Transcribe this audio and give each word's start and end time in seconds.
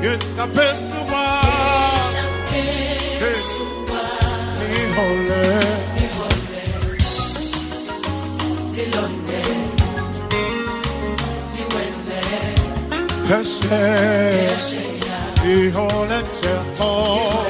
yekaphezu 0.02 0.79
Peshe 13.30 14.82
ihole 15.46 16.18
Jehova 16.42 17.49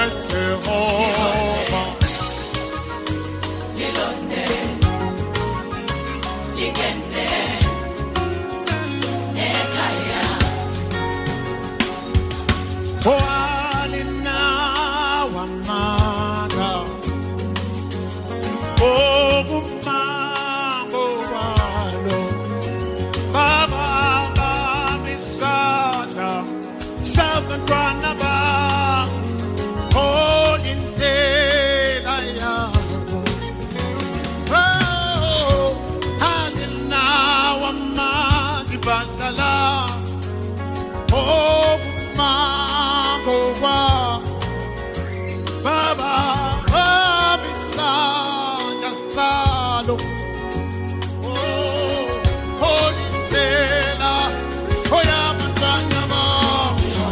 salo 49.81 49.97
oh 51.23 52.69
olindela 52.71 54.13
oyabantwana 54.97 56.01
babo 56.11 57.05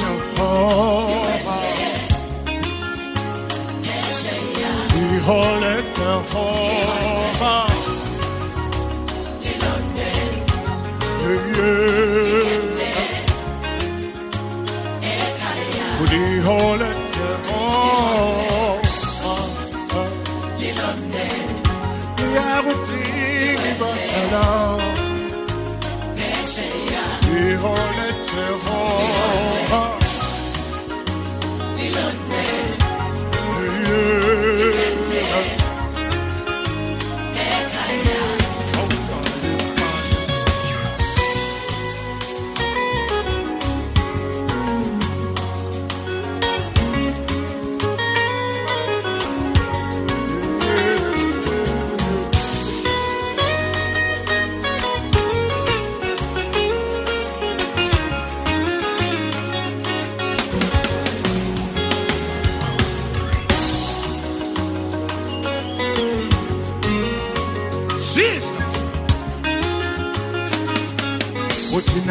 Jehova 0.00 1.56
ihole 5.02 5.74
Jehova 5.96 6.79
love. 24.30 24.59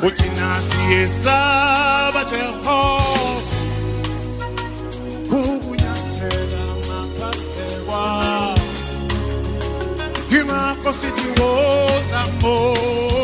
uthi 0.08 0.28
nasi 0.40 0.82
yesaba 0.94 2.22
Jehova. 2.32 3.58
Ukunyathela 5.38 6.64
ngaphandle 6.86 7.68
kwakho 7.88 8.64
Kosithi 10.84 11.28
woza 11.40 12.22
moya 12.42 13.15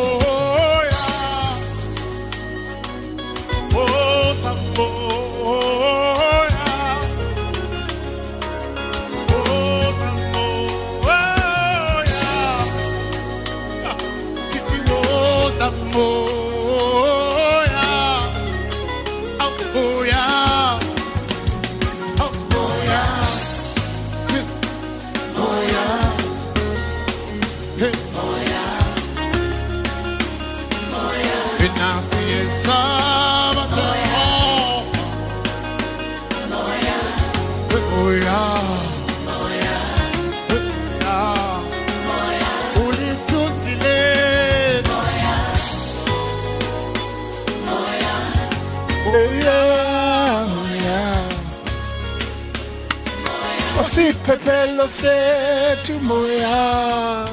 Osiphephelo 54.21 54.87
sethu 54.87 55.99
moya 55.99 57.27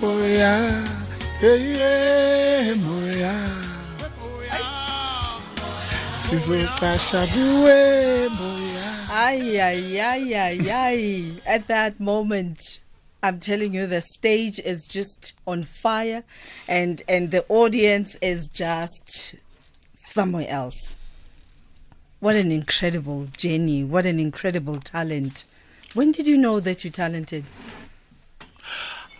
moya 0.00 0.84
hey 1.40 2.74
moya 2.74 3.34
sizoqasha 6.16 7.26
kuwe 7.26 8.28
moya 8.28 9.08
Ay, 9.10 9.60
ay, 9.60 10.00
ay, 10.00 10.34
ay, 10.34 10.70
ay. 10.70 11.32
At 11.46 11.66
that 11.68 11.98
moment, 11.98 12.78
I'm 13.22 13.40
telling 13.40 13.74
you, 13.74 13.86
the 13.86 14.00
stage 14.02 14.58
is 14.58 14.86
just 14.86 15.32
on 15.46 15.62
fire 15.64 16.24
and, 16.68 17.02
and 17.08 17.30
the 17.30 17.44
audience 17.48 18.16
is 18.20 18.48
just 18.48 19.34
somewhere 19.96 20.46
else. 20.48 20.94
What 22.20 22.36
an 22.36 22.50
incredible 22.50 23.28
journey. 23.36 23.84
What 23.84 24.04
an 24.04 24.18
incredible 24.18 24.80
talent. 24.80 25.44
When 25.94 26.10
did 26.10 26.26
you 26.26 26.36
know 26.36 26.58
that 26.58 26.82
you're 26.82 26.90
talented? 26.90 27.44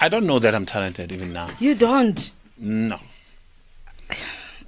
I 0.00 0.08
don't 0.08 0.26
know 0.26 0.38
that 0.40 0.54
I'm 0.54 0.66
talented 0.66 1.12
even 1.12 1.32
now. 1.32 1.50
You 1.60 1.74
don't. 1.74 2.30
No. 2.56 2.98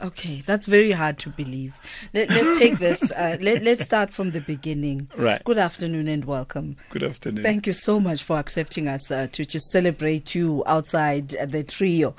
Okay, 0.02 0.42
that's 0.46 0.66
very 0.66 0.92
hard 0.92 1.18
to 1.18 1.28
believe. 1.30 1.74
Let, 2.14 2.30
let's 2.30 2.58
take 2.58 2.78
this. 2.78 3.10
Uh, 3.12 3.36
let, 3.40 3.62
let's 3.62 3.84
start 3.84 4.10
from 4.10 4.30
the 4.30 4.40
beginning. 4.40 5.10
Right. 5.16 5.42
Good 5.44 5.58
afternoon 5.58 6.08
and 6.08 6.24
welcome. 6.24 6.76
Good 6.88 7.02
afternoon. 7.02 7.42
Thank 7.42 7.66
you 7.66 7.72
so 7.74 8.00
much 8.00 8.22
for 8.22 8.38
accepting 8.38 8.88
us 8.88 9.10
uh, 9.10 9.26
to 9.32 9.44
just 9.44 9.66
celebrate 9.70 10.34
you 10.34 10.62
outside 10.66 11.28
the 11.28 11.64
trio. 11.64 12.14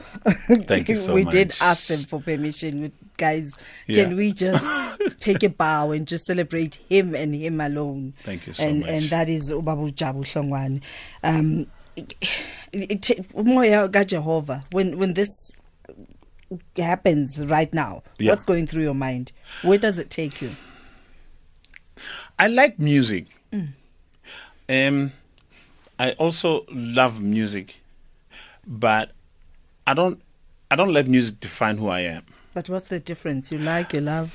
Thank 0.67 0.89
you 0.89 0.95
so 0.97 1.15
we 1.15 1.23
did 1.23 1.53
ask 1.59 1.87
them 1.87 2.03
for 2.03 2.21
permission. 2.21 2.91
Guys, 3.17 3.57
Yeah. 3.87 4.03
can 4.05 4.15
we 4.15 4.31
just 4.31 5.01
take 5.19 5.43
a 5.43 5.49
bow 5.49 5.91
and 5.91 6.07
just 6.07 6.25
celebrate 6.25 6.75
him 6.87 7.15
and 7.15 7.33
him 7.33 7.59
alone? 7.59 8.13
Thank 8.23 8.47
you 8.47 8.53
so 8.53 8.63
and, 8.63 8.81
much. 8.81 8.89
And 8.89 9.03
that 9.05 9.27
is 9.29 9.49
Ubabu 9.49 9.93
Jabu 9.93 10.23
Hlongwane. 10.23 10.81
Um, 11.23 11.67
Umoya 13.33 13.89
kaJehova, 13.89 14.63
when 14.71 14.97
when 14.97 15.13
this 15.13 15.61
happens 16.77 17.43
right 17.45 17.73
now, 17.73 18.03
Yeah. 18.19 18.31
what's 18.31 18.43
going 18.43 18.67
through 18.67 18.83
your 18.83 18.95
mind? 18.95 19.31
Where 19.61 19.77
does 19.77 19.99
it 19.99 20.09
take 20.09 20.41
you? 20.41 20.51
I 22.39 22.47
like 22.47 22.79
music. 22.79 23.25
Um, 24.69 25.11
I 25.99 26.11
also 26.13 26.65
love 26.71 27.21
music, 27.21 27.81
but 28.65 29.11
I 29.85 29.93
don't. 29.93 30.21
I 30.71 30.75
don't 30.77 30.93
let 30.93 31.07
music 31.07 31.39
define 31.41 31.77
who 31.77 31.89
I 31.89 31.99
am. 32.01 32.23
But 32.53 32.69
what's 32.69 32.87
the 32.87 32.99
difference? 32.99 33.51
You 33.51 33.57
like, 33.57 33.91
you 33.93 33.99
love. 34.01 34.33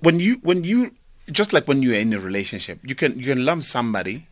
When 0.00 0.18
you, 0.18 0.40
when 0.42 0.64
you, 0.64 0.92
just 1.30 1.52
like 1.52 1.68
when 1.68 1.82
you're 1.82 1.94
in 1.94 2.12
a 2.12 2.18
relationship, 2.18 2.80
you 2.82 2.96
can 2.96 3.16
you 3.18 3.24
can 3.26 3.44
love 3.44 3.64
somebody, 3.64 4.26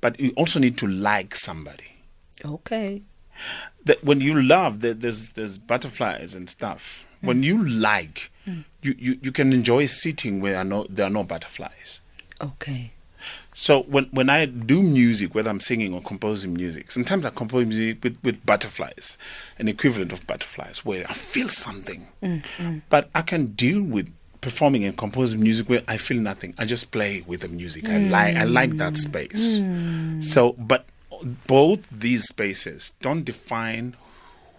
but 0.00 0.20
you 0.20 0.30
also 0.36 0.60
need 0.60 0.78
to 0.78 0.86
like 0.86 1.34
somebody. 1.34 1.90
Okay. 2.44 3.02
That 3.84 4.02
when 4.04 4.20
you 4.20 4.40
love 4.40 4.80
there, 4.80 4.94
there's 4.94 5.32
there's 5.32 5.58
butterflies 5.58 6.34
and 6.34 6.48
stuff. 6.48 7.04
Mm. 7.22 7.28
When 7.28 7.42
you 7.42 7.66
like 7.66 8.30
mm. 8.46 8.64
you, 8.82 8.94
you 8.98 9.18
you 9.22 9.32
can 9.32 9.52
enjoy 9.52 9.86
sitting 9.86 10.40
where 10.40 10.56
are 10.56 10.64
no, 10.64 10.86
there 10.88 11.06
are 11.06 11.10
no 11.10 11.24
butterflies. 11.24 12.00
Okay. 12.40 12.92
so 13.54 13.82
when 13.84 14.04
when 14.06 14.28
i 14.28 14.44
do 14.44 14.82
music 14.82 15.34
whether 15.34 15.48
i'm 15.48 15.60
singing 15.60 15.94
or 15.94 16.02
composing 16.02 16.52
music 16.52 16.90
sometimes 16.90 17.24
i 17.24 17.30
compose 17.30 17.64
music 17.66 18.04
with, 18.04 18.18
with 18.22 18.44
butterflies 18.44 19.16
an 19.58 19.68
equivalent 19.68 20.12
of 20.12 20.26
butterflies 20.26 20.84
where 20.84 21.06
i 21.08 21.14
feel 21.14 21.48
something. 21.48 22.06
Mm, 22.22 22.82
but 22.90 23.08
i 23.14 23.22
can 23.22 23.46
deal 23.46 23.82
with 23.82 24.12
performing 24.42 24.84
and 24.84 24.96
composing 24.96 25.40
music 25.40 25.68
where 25.68 25.82
i 25.88 25.96
feel 25.96 26.20
nothing. 26.20 26.54
I 26.58 26.66
just 26.66 26.90
play 26.90 27.24
with 27.26 27.40
the 27.40 27.48
music. 27.48 27.88
I 27.88 27.98
like 27.98 28.36
i 28.36 28.44
like 28.44 28.76
that 28.76 28.96
space. 28.96 29.62
So 30.20 30.52
but 30.52 30.84
both 31.46 31.88
these 31.90 32.24
spaces 32.24 32.92
don't 33.00 33.24
define 33.24 33.96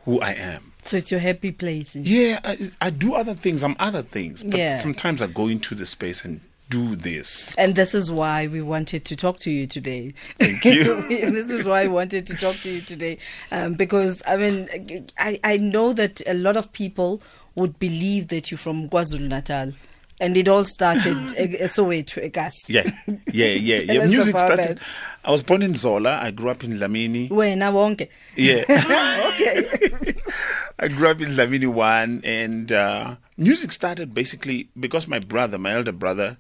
who 0.06 0.19
I 0.21 0.31
am. 0.33 0.74
So 0.83 0.98
it's 0.98 1.12
your 1.12 1.19
happy 1.19 1.51
place. 1.51 1.95
Yeah, 1.95 2.39
I, 2.44 2.57
I 2.80 2.89
do 2.89 3.13
other 3.13 3.33
things. 3.33 3.62
I'm 3.63 3.75
other 3.77 4.01
things, 4.01 4.44
but 4.44 4.57
Yeah. 4.57 4.77
sometimes 4.77 5.21
I 5.21 5.27
go 5.27 5.48
into 5.48 5.75
the 5.75 5.86
space 5.86 6.24
and 6.24 6.39
do 6.69 6.95
this. 6.95 7.56
And 7.56 7.75
this 7.75 7.94
is 7.94 8.09
why 8.12 8.48
we 8.48 8.62
wanted 8.62 9.04
to 9.06 9.15
talk 9.15 9.39
to 9.39 9.51
you 9.51 9.68
today. 9.68 10.13
Thank 10.39 10.63
you. 10.65 11.01
this 11.09 11.50
is 11.50 11.68
why 11.68 11.81
I 11.83 11.88
wanted 11.88 12.25
to 12.27 12.36
talk 12.36 12.56
to 12.57 12.69
you 12.69 12.81
today. 12.81 13.18
Um, 13.51 13.74
because, 13.74 14.21
I 14.27 14.38
mean, 14.38 15.07
I, 15.18 15.39
I 15.44 15.57
know 15.57 15.94
that 15.94 16.21
a 16.27 16.33
lot 16.33 16.56
of 16.57 16.71
people 16.74 17.21
would 17.56 17.80
believe 17.80 18.27
that 18.30 18.51
you're 18.51 18.57
from 18.57 18.89
KwaZulu 18.89 19.27
Natal. 19.27 19.74
And 20.19 20.35
it 20.35 20.47
all 20.47 20.63
started 20.63 21.15
Soweto, 21.69 22.23
Egas. 22.23 22.69
Yeah, 22.69 22.89
yeah, 23.31 23.47
yeah, 23.47 23.77
Tell 23.77 23.95
yeah. 23.95 24.05
Music 24.05 24.37
started. 24.37 24.79
I 25.23 25.31
was 25.31 25.43
born 25.43 25.61
in 25.61 25.75
Zola. 25.75 26.19
I 26.21 26.31
grew 26.31 26.49
up 26.49 26.63
in 26.63 26.73
Lamini. 26.73 27.29
Wena 27.29 27.71
wonke. 27.71 28.09
Yeah, 28.35 28.63
Okay. 29.33 30.15
I 30.80 30.87
grew 30.87 31.09
up 31.09 31.21
in 31.21 31.30
Lamini 31.30 31.68
one, 31.68 32.21
and 32.23 32.71
uh, 32.71 33.15
music 33.37 33.71
started 33.71 34.13
basically 34.13 34.69
because 34.80 35.07
my 35.07 35.19
brother, 35.19 35.57
my 35.57 35.73
elder 35.73 35.92
brother, 35.92 36.37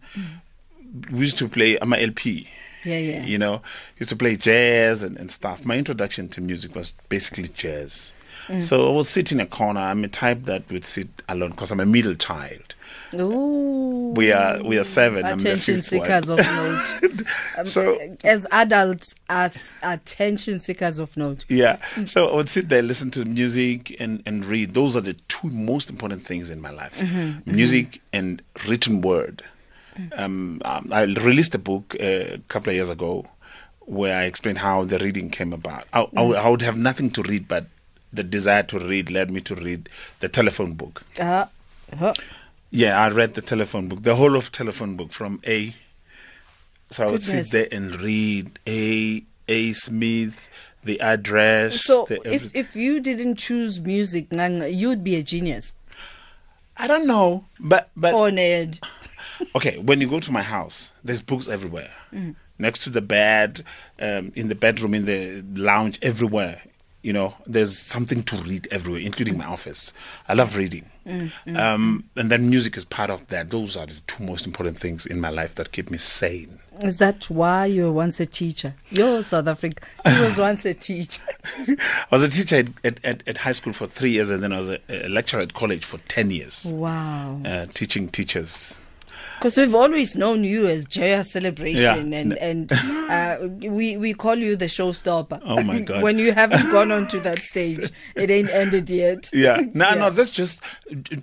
we 1.11 1.19
used 1.19 1.37
to 1.37 1.47
play. 1.47 1.77
I'm 1.79 1.93
a 1.93 1.97
LP. 1.97 2.47
Yeah, 2.83 2.97
yeah. 2.97 3.25
You 3.25 3.37
know, 3.37 3.61
used 3.99 4.09
to 4.09 4.15
play 4.15 4.37
jazz 4.37 5.03
and, 5.03 5.17
and 5.17 5.29
stuff. 5.29 5.65
My 5.65 5.77
introduction 5.77 6.29
to 6.29 6.41
music 6.41 6.75
was 6.75 6.93
basically 7.09 7.49
jazz. 7.49 8.13
Mm. 8.47 8.61
So 8.61 8.89
I 8.89 8.95
would 8.95 9.05
sit 9.05 9.31
in 9.31 9.39
a 9.39 9.45
corner. 9.45 9.81
I'm 9.81 10.03
a 10.03 10.07
type 10.07 10.43
that 10.45 10.69
would 10.71 10.85
sit 10.85 11.09
alone 11.27 11.51
because 11.51 11.71
I'm 11.71 11.79
a 11.79 11.85
middle 11.85 12.15
child. 12.15 12.75
Ooh. 13.15 14.13
We 14.15 14.31
are 14.31 14.61
we 14.63 14.77
are 14.77 14.83
seven. 14.83 15.25
I'm 15.25 15.37
Attention 15.37 15.81
seekers 15.81 16.29
of 16.29 16.37
note. 16.39 16.95
Um, 17.57 17.65
So- 17.65 17.97
as 18.23 18.45
adults, 18.51 19.15
as 19.29 19.73
attention 19.81 20.59
seekers 20.59 20.99
of 20.99 21.15
note. 21.17 21.45
Yeah. 21.49 21.77
So 22.05 22.27
I 22.29 22.35
would 22.35 22.49
sit 22.49 22.69
there, 22.69 22.81
listen 22.81 23.09
to 23.11 23.25
music, 23.25 23.95
and, 23.99 24.21
and 24.25 24.45
read. 24.45 24.73
Those 24.73 24.95
are 24.95 25.01
the 25.01 25.13
two 25.27 25.49
most 25.49 25.89
important 25.89 26.21
things 26.23 26.49
in 26.49 26.61
my 26.61 26.69
life 26.71 27.01
music 27.45 28.01
and 28.13 28.41
written 28.67 29.01
word. 29.01 29.43
Um, 30.15 30.61
um, 30.65 30.89
I 30.91 31.03
released 31.03 31.55
a 31.55 31.59
book 31.59 31.95
uh, 31.99 32.03
a 32.03 32.37
couple 32.49 32.69
of 32.69 32.75
years 32.75 32.89
ago 32.89 33.25
where 33.79 34.17
I 34.19 34.23
explained 34.25 34.59
how 34.59 34.83
the 34.83 34.99
reading 34.99 35.29
came 35.29 35.53
about. 35.53 35.85
I, 35.93 36.07
I, 36.15 36.21
would, 36.21 36.37
I 36.37 36.49
would 36.49 36.61
have 36.61 36.77
nothing 36.77 37.09
to 37.11 37.23
read, 37.23 37.47
but 37.47 37.65
the 38.13 38.23
desire 38.23 38.63
to 38.63 38.79
read 38.79 39.09
led 39.09 39.31
me 39.31 39.41
to 39.41 39.55
read 39.55 39.89
the 40.19 40.29
telephone 40.29 40.73
book. 40.73 41.03
Uh, 41.19 41.45
huh. 41.97 42.13
Yeah, 42.69 42.99
I 42.99 43.09
read 43.09 43.33
the 43.33 43.41
telephone 43.41 43.87
book, 43.87 44.03
the 44.03 44.15
whole 44.15 44.35
of 44.35 44.51
telephone 44.51 44.95
book 44.95 45.13
from 45.13 45.41
A. 45.47 45.73
So 46.89 47.03
I 47.03 47.11
would 47.11 47.21
Goodness. 47.21 47.51
sit 47.51 47.71
there 47.71 47.77
and 47.77 47.99
read 47.99 48.59
A. 48.67 49.23
A. 49.47 49.71
Smith, 49.73 50.49
the 50.83 50.99
address. 50.99 51.81
So 51.81 52.05
the 52.07 52.21
if, 52.33 52.53
if 52.55 52.75
you 52.75 52.99
didn't 52.99 53.35
choose 53.35 53.79
music, 53.79 54.27
you'd 54.31 55.03
be 55.03 55.15
a 55.15 55.23
genius. 55.23 55.73
I 56.75 56.87
don't 56.87 57.07
know, 57.07 57.45
but 57.59 57.89
but 57.95 58.13
Or 58.13 58.29
okay. 59.55 59.77
When 59.79 60.01
you 60.01 60.07
go 60.07 60.19
to 60.19 60.31
my 60.31 60.43
house, 60.43 60.91
there's 61.03 61.21
books 61.21 61.47
everywhere, 61.47 61.91
next 62.59 62.83
to 62.83 62.89
the 62.89 63.01
bed, 63.01 63.63
um, 63.99 64.31
in 64.35 64.47
the 64.47 64.55
bedroom, 64.55 64.93
in 64.93 65.05
the 65.05 65.43
lounge, 65.55 65.97
everywhere. 66.01 66.61
You 67.03 67.13
know, 67.13 67.35
there's 67.45 67.77
something 67.77 68.23
to 68.23 68.35
read 68.37 68.67
everywhere, 68.71 69.01
including 69.01 69.37
my 69.37 69.45
office. 69.45 69.93
I 70.27 70.33
love 70.33 70.57
reading. 70.57 70.85
Um, 71.55 72.03
and 72.17 72.29
then 72.29 72.49
music 72.49 72.75
is 72.75 72.83
part 72.83 73.09
of 73.09 73.27
that. 73.27 73.49
Those 73.49 73.77
are 73.77 73.85
the 73.85 73.95
two 74.07 74.23
most 74.23 74.45
important 74.45 74.77
things 74.77 75.05
in 75.05 75.21
my 75.21 75.29
life 75.29 75.55
that 75.55 75.71
keep 75.71 75.89
me 75.89 75.97
sane. 75.97 76.59
Is 76.83 76.97
that 76.97 77.29
why 77.29 77.65
you 77.67 77.85
were 77.85 77.91
once 77.93 78.19
a 78.19 78.25
teacher? 78.25 78.75
You're 78.89 79.23
South 79.23 79.47
Africa. 79.47 79.83
He 80.05 80.19
was 80.21 80.37
once 80.49 80.65
a 80.65 80.73
teacher. 80.73 81.21
I 81.57 81.75
was 82.11 82.23
a 82.23 82.29
teacher 82.29 82.57
at, 82.57 82.69
at, 82.83 83.05
at, 83.05 83.23
at 83.27 83.37
high 83.39 83.53
school 83.53 83.73
for 83.73 83.87
three 83.87 84.11
years, 84.11 84.29
and 84.29 84.43
then 84.43 84.51
I 84.51 84.59
was 84.59 84.69
a, 84.69 84.79
a 84.89 85.07
lecturer 85.09 85.39
at 85.41 85.53
college 85.53 85.85
for 85.85 85.97
10 86.09 86.29
years, 86.31 86.65
Wow. 86.67 87.41
uh, 87.45 87.65
teaching 87.73 88.09
teachers. 88.09 88.81
Because 89.37 89.55
we've 89.57 89.75
always 89.75 90.15
known 90.15 90.43
you 90.43 90.67
as 90.67 90.87
Joyous 90.87 91.31
Celebration, 91.31 92.11
Yeah. 92.11 92.19
and 92.19 92.33
and 92.37 92.71
uh, 93.09 93.37
we 93.69 93.95
we 93.97 94.13
call 94.13 94.35
you 94.35 94.55
the 94.55 94.65
showstopper. 94.65 95.39
Oh, 95.45 95.61
my 95.63 95.81
God. 95.89 96.01
when 96.03 96.17
you 96.19 96.31
haven't 96.33 96.71
gone 96.71 96.91
onto 96.91 97.19
that 97.21 97.39
stage, 97.43 97.89
it 98.15 98.29
ain't 98.31 98.49
ended 98.49 98.89
yet. 98.89 99.29
Yeah, 99.33 99.61
no, 99.73 99.89
Yeah. 99.89 99.95
no, 99.95 100.09
that's 100.09 100.31
just 100.31 100.61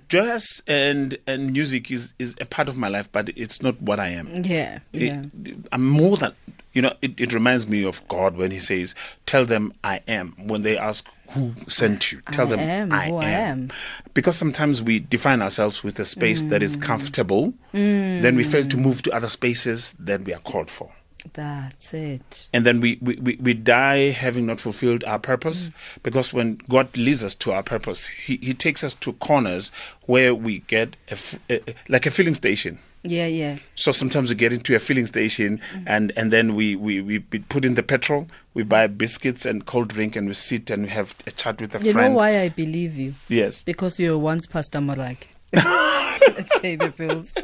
jazz 0.09 0.61
and 0.67 1.17
and 1.27 1.51
music 1.53 1.91
is 1.91 2.13
is 2.19 2.35
a 2.39 2.45
part 2.45 2.69
of 2.69 2.77
my 2.77 2.87
life, 2.87 3.11
but 3.11 3.29
it's 3.35 3.61
not 3.61 3.81
what 3.81 3.99
I 3.99 4.09
am. 4.09 4.43
Yeah, 4.43 4.79
yeah. 4.93 5.23
I'm 5.71 5.85
more 5.85 6.17
than 6.17 6.31
you 6.75 6.81
know. 6.83 6.93
It, 7.01 7.19
it 7.19 7.33
reminds 7.33 7.67
me 7.67 7.83
of 7.83 8.07
God 8.07 8.35
when 8.37 8.51
He 8.51 8.59
says, 8.59 8.93
"Tell 9.25 9.45
them 9.45 9.73
I 9.83 10.01
am." 10.07 10.33
When 10.37 10.61
they 10.61 10.77
ask 10.77 11.07
who 11.31 11.53
sent 11.67 12.11
you, 12.11 12.21
tell 12.31 12.45
I 12.47 12.49
them 12.51 12.59
am 12.59 12.91
I 12.91 13.05
who 13.07 13.17
I 13.17 13.25
am. 13.25 13.71
Because 14.13 14.35
sometimes 14.35 14.81
we 14.83 14.99
define 14.99 15.41
ourselves 15.41 15.83
with 15.83 15.99
a 15.99 16.05
space 16.05 16.43
that 16.43 16.61
Mm. 16.61 16.65
is 16.65 16.77
comfortable, 16.77 17.53
then 17.71 18.35
we 18.35 18.43
fail 18.43 18.65
to 18.65 18.77
move 18.77 19.01
to 19.03 19.11
other 19.11 19.29
spaces 19.29 19.95
that 19.97 20.21
we 20.21 20.33
are 20.35 20.39
called 20.41 20.69
for. 20.69 20.91
That's 21.33 21.91
it. 21.95 22.47
And 22.53 22.63
then 22.67 22.79
we, 22.79 22.99
we, 23.01 23.15
we, 23.15 23.35
we 23.41 23.53
die 23.55 24.11
having 24.11 24.45
not 24.45 24.61
fulfilled 24.61 25.03
our 25.05 25.17
purpose 25.17 25.71
because 26.03 26.31
when 26.31 26.59
God 26.69 26.95
leads 26.95 27.23
us 27.23 27.33
to 27.35 27.51
our 27.51 27.63
purpose, 27.63 28.05
He, 28.05 28.37
he 28.37 28.53
takes 28.53 28.83
us 28.83 28.93
to 28.95 29.13
corners 29.13 29.71
where 30.05 30.35
we 30.35 30.59
get 30.59 30.95
a- 31.09 31.17
a- 31.49 31.75
like 31.89 32.05
a 32.05 32.11
filling 32.11 32.35
station. 32.35 32.77
Yeah, 33.05 33.27
yeah. 33.27 33.57
So 33.75 33.91
sometimes 33.91 34.29
we 34.29 34.35
get 34.35 34.51
into 34.51 34.75
a 34.75 34.79
filling 34.79 35.05
station 35.05 35.59
mm. 35.73 35.83
and, 35.85 36.11
and 36.17 36.31
then 36.31 36.55
we, 36.55 36.75
we, 36.75 37.01
we 37.01 37.23
we 37.31 37.39
put 37.39 37.65
in 37.65 37.75
the 37.75 37.83
petrol, 37.83 38.27
we 38.53 38.63
buy 38.63 38.87
biscuits 38.87 39.45
and 39.45 39.65
cold 39.65 39.89
drink 39.89 40.15
and 40.15 40.27
we 40.27 40.33
sit 40.33 40.69
and 40.69 40.83
we 40.83 40.89
have 40.89 41.15
a 41.27 41.31
chat 41.31 41.61
with 41.61 41.75
a 41.75 41.83
You 41.83 41.93
friend. 41.93 42.13
know 42.13 42.17
why 42.17 42.41
I 42.41 42.49
believe 42.49 42.97
you? 42.97 43.15
Yes. 43.29 43.63
Because 43.63 43.99
you 43.99 44.11
were 44.11 44.17
once 44.17 44.47
Pastor 44.47 44.79
Morak. 44.79 45.17
Let's 45.53 46.59
pay 46.59 46.75
the 46.75 46.89
bills. 46.89 47.35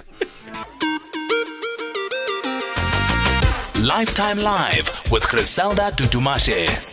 Lifetime 3.81 4.37
Live 4.39 5.11
with 5.11 5.27
Griselda 5.27 5.91
Dudumashe. 5.91 6.90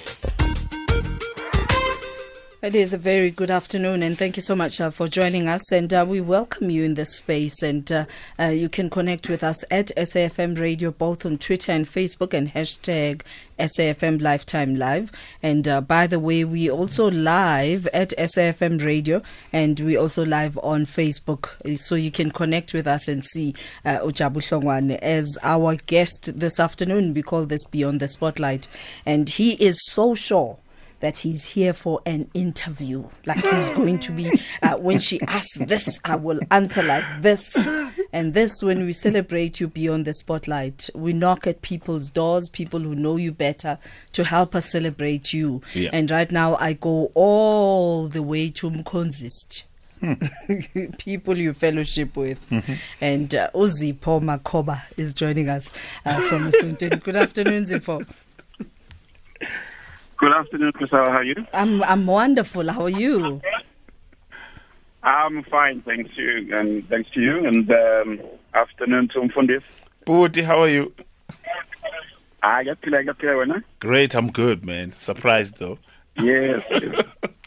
It 2.61 2.75
is 2.75 2.93
a 2.93 2.99
very 2.99 3.31
good 3.31 3.53
afternoon, 3.53 4.03
and 4.03 4.19
thank 4.19 4.37
you 4.37 4.43
so 4.43 4.57
much 4.57 4.81
uh, 4.81 4.91
for 4.91 5.07
joining 5.07 5.47
us. 5.47 5.71
And 5.71 5.95
uh, 5.95 6.05
we 6.09 6.21
welcome 6.21 6.71
you 6.71 6.83
in 6.83 6.95
this 6.95 7.15
space. 7.15 7.63
And 7.63 7.91
uh, 7.93 8.07
uh, 8.37 8.47
you 8.47 8.69
can 8.69 8.91
connect 8.91 9.29
with 9.29 9.45
us 9.45 9.63
at 9.71 9.93
SAFM 9.97 10.59
Radio, 10.59 10.91
both 10.91 11.25
on 11.25 11.39
Twitter 11.39 11.71
and 11.71 11.87
Facebook, 11.87 12.35
and 12.35 12.53
hashtag 12.53 13.23
SAFM 13.61 14.21
Lifetime 14.21 14.75
Live. 14.75 15.13
And 15.41 15.69
uh, 15.69 15.81
by 15.83 16.09
the 16.09 16.19
way, 16.19 16.43
we 16.43 16.69
also 16.69 17.09
live 17.09 17.87
at 17.95 18.13
SAFM 18.19 18.85
Radio, 18.85 19.23
and 19.53 19.79
we 19.79 19.97
also 19.97 20.27
live 20.27 20.59
on 20.61 20.85
Facebook, 20.85 21.51
so 21.79 21.95
you 21.95 22.11
can 22.11 22.33
connect 22.33 22.73
with 22.73 22.89
us 22.89 23.07
and 23.07 23.23
see 23.23 23.55
uh, 23.85 23.99
Ujabu 23.99 24.39
Hlongwane 24.39 24.99
as 24.99 25.39
our 25.45 25.77
guest 25.77 26.41
this 26.41 26.59
afternoon. 26.59 27.15
We 27.15 27.23
call 27.23 27.47
this 27.47 27.65
Beyond 27.67 28.01
the 28.01 28.09
Spotlight, 28.09 28.67
and 29.07 29.31
he 29.31 29.53
is 29.65 29.81
so 29.87 30.17
sure 30.17 30.59
that 31.01 31.19
he's 31.19 31.45
here 31.47 31.73
for 31.73 32.01
an 32.07 32.31
interview. 32.35 33.09
Like 33.25 33.45
he's 33.45 33.71
going 33.71 34.01
to 34.01 34.13
be, 34.13 34.41
uh, 34.63 34.77
when 34.77 34.99
she 34.99 35.21
asks 35.23 35.57
this, 35.59 36.01
I 36.05 36.17
will 36.17 36.41
answer 36.51 36.83
like 36.83 37.23
this. 37.23 37.57
And 38.13 38.35
this, 38.35 38.63
when 38.63 38.85
we 38.85 38.93
celebrate 38.93 39.61
you 39.61 39.69
beyond 39.69 40.05
the 40.05 40.15
spotlight, 40.15 40.91
we 40.95 41.13
knock 41.13 41.47
at 41.47 41.63
people's 41.63 42.11
doors, 42.11 42.49
people 42.49 42.81
who 42.81 42.95
know 42.95 43.17
you 43.17 43.33
better, 43.33 43.79
to 44.13 44.25
help 44.25 44.55
us 44.55 44.71
celebrate 44.71 45.33
you. 45.33 45.63
Yeah. 45.75 45.91
And 45.93 46.11
right 46.11 46.31
now, 46.31 46.57
I 46.57 46.73
go 46.73 47.11
all 47.15 48.09
the 48.09 48.23
way 48.23 48.51
to 48.51 48.71
Mkonzist. 48.71 49.63
people 50.99 51.37
you 51.37 51.53
fellowship 51.53 52.17
with. 52.17 52.39
And 53.01 53.35
uh, 53.35 53.51
Uzipho 53.55 54.23
Makoba 54.23 54.83
is 54.97 55.13
joining 55.13 55.49
us 55.49 55.73
uh, 56.05 56.21
from 56.29 56.51
Asunteni. 56.51 57.03
Good 57.03 57.17
afternoon, 57.17 57.65
Zipho. 57.65 58.07
Good 60.19 60.33
afternoon, 60.33 60.73
Chris. 60.73 60.91
How 60.91 61.05
are 61.05 61.23
you? 61.23 61.47
I'm, 61.53 61.81
I'm 61.85 62.05
wonderful. 62.05 62.69
How 62.73 62.83
are 62.83 62.89
you? 62.89 63.41
I'm 65.05 65.45
fine, 65.45 65.81
thanks 65.83 66.11
you, 66.17 66.57
and 66.57 66.87
thanks 66.89 67.09
to 67.11 67.21
you. 67.21 67.47
And 67.47 67.71
um, 67.71 68.21
afternoon 68.53 69.09
to 69.11 69.21
Mfundis. 69.21 69.63
Puti, 70.05 70.43
how 70.43 70.63
are 70.63 70.69
you? 70.69 70.93
Ah, 72.43 72.63
yaphila 72.65 73.05
yaphila 73.07 73.37
wena? 73.47 73.63
Great, 73.79 74.17
I'm 74.17 74.33
good, 74.33 74.67
man. 74.67 74.91
Surprised 74.91 75.59
though. 75.59 75.79
Yes. 76.17 76.65
yes. 76.69 77.05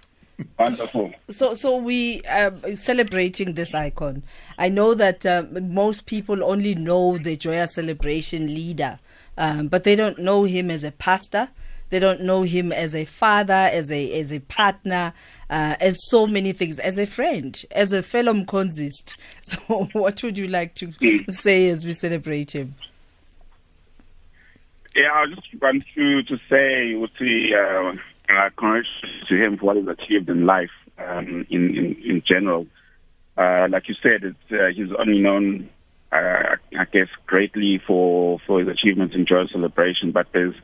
Wonderful. 0.58 1.12
So, 1.30 1.54
so 1.54 1.76
we 1.76 2.22
are 2.22 2.54
celebrating 2.76 3.56
this 3.56 3.76
icon. 3.76 4.24
I 4.58 4.70
know 4.70 4.94
that 4.94 5.26
uh, 5.26 5.44
most 5.52 6.06
people 6.06 6.42
only 6.42 6.74
know 6.76 7.18
the 7.18 7.36
Joyous 7.36 7.76
Celebration 7.76 8.48
leader, 8.48 9.00
um, 9.38 9.68
but 9.68 9.84
they 9.84 9.98
don't 9.98 10.20
know 10.20 10.46
him 10.46 10.72
as 10.72 10.86
a 10.86 10.92
pastor. 10.92 11.50
They 11.92 12.00
don't 12.00 12.22
know 12.22 12.44
him 12.44 12.72
as 12.72 12.96
a 12.96 13.04
father, 13.06 13.54
as 13.54 13.92
a 13.92 14.20
as 14.20 14.32
a 14.32 14.40
partner, 14.40 15.14
uh, 15.50 15.76
as 15.80 15.98
so 16.10 16.26
many 16.26 16.54
things, 16.54 16.80
as 16.80 16.98
a 16.98 17.06
friend, 17.06 17.64
as 17.70 17.92
a 17.92 18.02
fellow 18.02 18.34
Mkonzist. 18.34 19.18
So, 19.42 19.58
what 19.92 20.24
would 20.24 20.38
you 20.38 20.48
like 20.48 20.74
to 20.76 20.92
say 21.30 21.68
as 21.68 21.86
we 21.86 21.94
celebrate 21.94 22.56
him? 22.56 22.76
Yeah, 24.96 25.12
I 25.14 25.26
just 25.28 25.48
want 25.62 25.84
to 25.96 26.24
to 26.24 26.38
say 26.50 26.96
what 26.96 27.12
the 27.20 27.56
uh, 27.56 28.34
uh, 28.34 28.50
congratulations 28.56 29.28
to 29.28 29.36
him 29.36 29.58
for 29.58 29.66
what 29.66 29.78
he's 29.78 29.88
achieved 29.88 30.30
in 30.30 30.46
life 30.46 30.72
um, 30.98 31.46
in, 31.50 31.76
in 31.76 31.96
in 32.04 32.24
general. 32.26 32.68
Uh, 33.38 33.68
like 33.70 33.90
you 33.90 33.96
said, 34.02 34.24
it's, 34.24 34.52
uh, 34.52 34.68
he's 34.76 34.92
only 35.00 35.20
known, 35.20 35.70
uh, 36.12 36.56
I 36.78 36.86
guess, 36.92 37.08
greatly 37.26 37.82
for 37.86 38.40
for 38.48 38.60
his 38.60 38.70
achievements 38.70 39.16
in 39.16 39.26
Joy 39.26 39.48
Celebration, 39.48 40.12
but 40.12 40.28
there's 40.32 40.56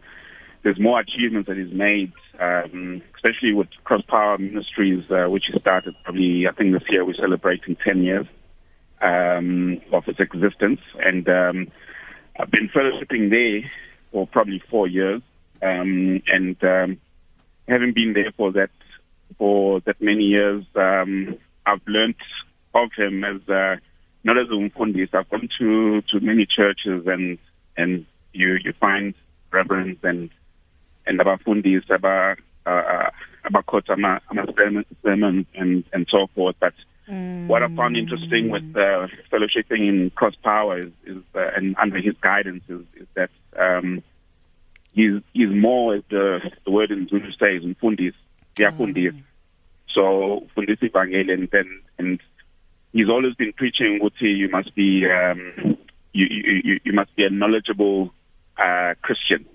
there's 0.64 0.80
more 0.80 1.00
achievements 1.00 1.48
that 1.48 1.58
he's 1.58 1.74
made, 1.74 2.12
um, 2.40 3.02
especially 3.16 3.54
with 3.54 3.68
Cross 3.84 4.04
Power 4.04 4.38
Ministries, 4.38 5.10
uh, 5.12 5.28
which 5.28 5.52
started 5.52 5.96
probably, 6.04 6.48
I 6.48 6.52
think 6.52 6.74
this 6.74 6.90
year 6.90 7.06
we're 7.06 7.14
celebrating 7.14 7.76
10 7.76 8.04
years 8.04 8.28
um, 9.02 9.82
of 9.92 10.08
its 10.08 10.20
existence. 10.20 10.82
And 11.00 11.28
um, 11.30 11.72
I've 12.40 12.52
been 12.52 12.70
fellowshipping 12.70 13.30
there 13.30 13.70
for 14.12 14.28
probably 14.28 14.62
four 14.70 14.88
years. 14.88 15.22
Um, 15.62 16.22
and 16.28 16.62
um, 16.64 17.00
having 17.68 17.94
been 17.94 18.14
there 18.14 18.32
for 18.36 18.52
that 18.54 18.70
for 19.38 19.82
that 19.82 20.02
many 20.02 20.24
years, 20.24 20.64
um, 20.76 21.38
I've 21.66 21.82
learned 21.88 22.16
of 22.74 22.90
him 22.98 23.24
as 23.24 23.48
uh, 23.50 23.78
not 24.24 24.38
as 24.38 24.48
a 24.48 24.54
Mfundis. 24.54 25.14
I've 25.14 25.30
gone 25.30 25.50
to, 25.60 26.02
to 26.02 26.20
many 26.20 26.46
churches 26.46 27.08
and 27.08 27.38
and 27.76 28.06
you 28.34 28.58
you 28.64 28.74
find 28.80 29.14
reverends 29.52 30.00
and 30.04 30.30
and 31.08 31.20
abafundisi 31.20 31.94
aba 31.94 32.36
uh, 32.66 33.10
abakota 33.44 33.94
ama 33.94 34.20
ama 34.30 34.46
sermon- 34.56 34.86
sermons 35.04 35.46
and 35.56 35.84
and 35.94 36.08
so 36.10 36.28
forth. 36.36 36.56
But 36.60 36.74
what 37.48 37.64
I 37.64 37.68
found 37.76 37.96
interesting 37.96 38.50
with 38.50 38.76
uh, 38.76 39.08
fellowshipping 39.32 39.88
in 39.88 40.10
Cross 40.16 40.36
Power 40.44 40.80
is, 40.82 40.92
is 41.06 41.18
uh, 41.36 41.52
and 41.56 41.76
under 41.82 42.00
his 42.00 42.16
guidance 42.20 42.64
is, 42.68 42.82
is 43.02 43.08
that 43.16 43.30
um, 43.58 44.04
he's 44.94 45.22
he's 45.34 45.50
more 45.50 45.96
as 45.96 46.04
the 46.10 46.40
the 46.66 46.72
word 46.72 46.92
in 46.92 47.08
Zulu 47.08 47.32
says 47.40 47.64
mfundisi, 47.64 48.14
yafundisa. 48.58 49.16
So 49.94 50.44
fundisi 50.56 50.90
evangelion 50.90 51.48
and 51.54 51.70
and 51.98 52.20
he's 52.92 53.10
always 53.10 53.36
been 53.36 53.54
preaching 53.54 54.00
Uti, 54.04 54.26
you 54.28 54.50
must 54.50 54.76
be 54.76 55.06
um, 55.10 55.78
you, 56.14 56.26
you 56.30 56.62
you 56.64 56.80
you 56.84 56.94
must 56.94 57.16
be 57.16 57.24
a 57.24 57.30
knowledgeable 57.30 58.14
uh, 58.58 58.94
Christian. 59.02 59.46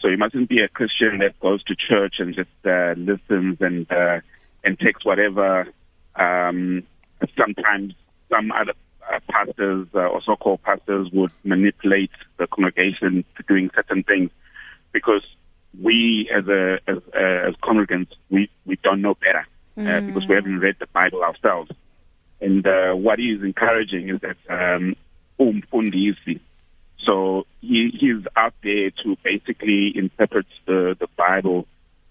So 0.00 0.08
you 0.08 0.16
mustn't 0.16 0.48
be 0.48 0.60
a 0.60 0.68
Christian 0.68 1.18
that 1.18 1.38
goes 1.40 1.62
to 1.64 1.74
church 1.74 2.16
and 2.18 2.34
just 2.34 2.50
uh, 2.64 2.94
listens 2.96 3.60
and 3.60 3.90
uh, 3.90 4.20
and 4.64 4.78
takes 4.78 5.04
whatever. 5.04 5.66
Um, 6.16 6.82
sometimes 7.36 7.94
some 8.30 8.52
other 8.52 8.74
uh, 9.12 9.20
pastors 9.28 9.88
uh, 9.94 9.98
or 9.98 10.22
so-called 10.22 10.62
pastors 10.62 11.10
would 11.12 11.32
manipulate 11.44 12.10
the 12.36 12.46
congregation 12.46 13.24
to 13.36 13.42
doing 13.48 13.70
certain 13.74 14.02
things 14.02 14.30
because 14.92 15.22
we 15.82 16.30
as 16.34 16.46
a 16.48 16.78
as, 16.86 16.98
uh, 17.14 17.48
as 17.48 17.54
congregants 17.56 18.10
we 18.30 18.50
we 18.66 18.76
don't 18.82 19.00
know 19.00 19.14
better 19.14 19.46
uh, 19.78 20.00
because 20.00 20.26
we 20.28 20.34
haven't 20.34 20.58
read 20.60 20.76
the 20.80 20.86
Bible 20.88 21.22
ourselves. 21.22 21.70
And 22.40 22.66
uh, 22.66 22.92
what 22.94 23.18
is 23.18 23.42
encouraging 23.42 24.08
is 24.10 24.20
that 24.20 24.36
um, 24.48 24.96
umfundisi. 25.38 26.40
So 27.04 27.46
he, 27.60 27.90
he's 27.98 28.24
out 28.36 28.54
there 28.62 28.90
to 29.02 29.16
basically 29.22 29.92
interpret 29.96 30.46
the, 30.66 30.96
the 30.98 31.06
Bible 31.16 31.66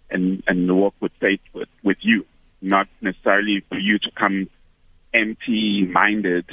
and 0.10 0.42
and 0.48 0.74
walk 0.76 0.96
with 1.02 1.12
faith 1.20 1.42
with, 1.54 1.68
with 1.84 1.98
you, 2.02 2.26
not 2.62 2.88
necessarily 3.02 3.64
for 3.70 3.78
you 3.78 4.00
to 4.00 4.12
come 4.12 4.48
empty-minded 5.14 6.46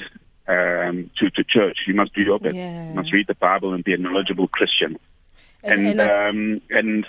um, 0.49 1.11
to 1.19 1.31
to 1.31 1.45
church. 1.45 1.79
You 1.87 1.95
must 1.95 2.15
do 2.15 2.23
your 2.23 2.39
best. 2.39 2.55
Yeah. 2.57 2.89
You 2.89 2.95
must 2.95 3.13
read 3.13 3.27
the 3.27 3.35
Bible 3.35 3.73
and 3.73 3.83
be 3.85 3.95
a 3.95 3.97
knowledgeable 3.99 4.49
Christian. 4.49 4.99
And- 5.63 5.87
And 5.87 6.01
and 6.01 6.01
I- 6.03 6.29
um, 6.29 6.61
and 6.71 7.07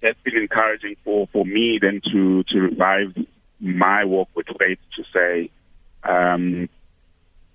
that's 0.00 0.20
been 0.22 0.36
encouraging 0.36 0.96
for 1.04 1.26
for 1.32 1.44
me 1.44 1.78
then 1.80 2.00
to 2.12 2.42
to 2.44 2.60
revive 2.60 3.16
my 3.60 4.04
walk 4.04 4.28
with 4.34 4.46
faith 4.58 4.78
to 4.96 5.04
say, 5.12 5.50
um, 6.04 6.68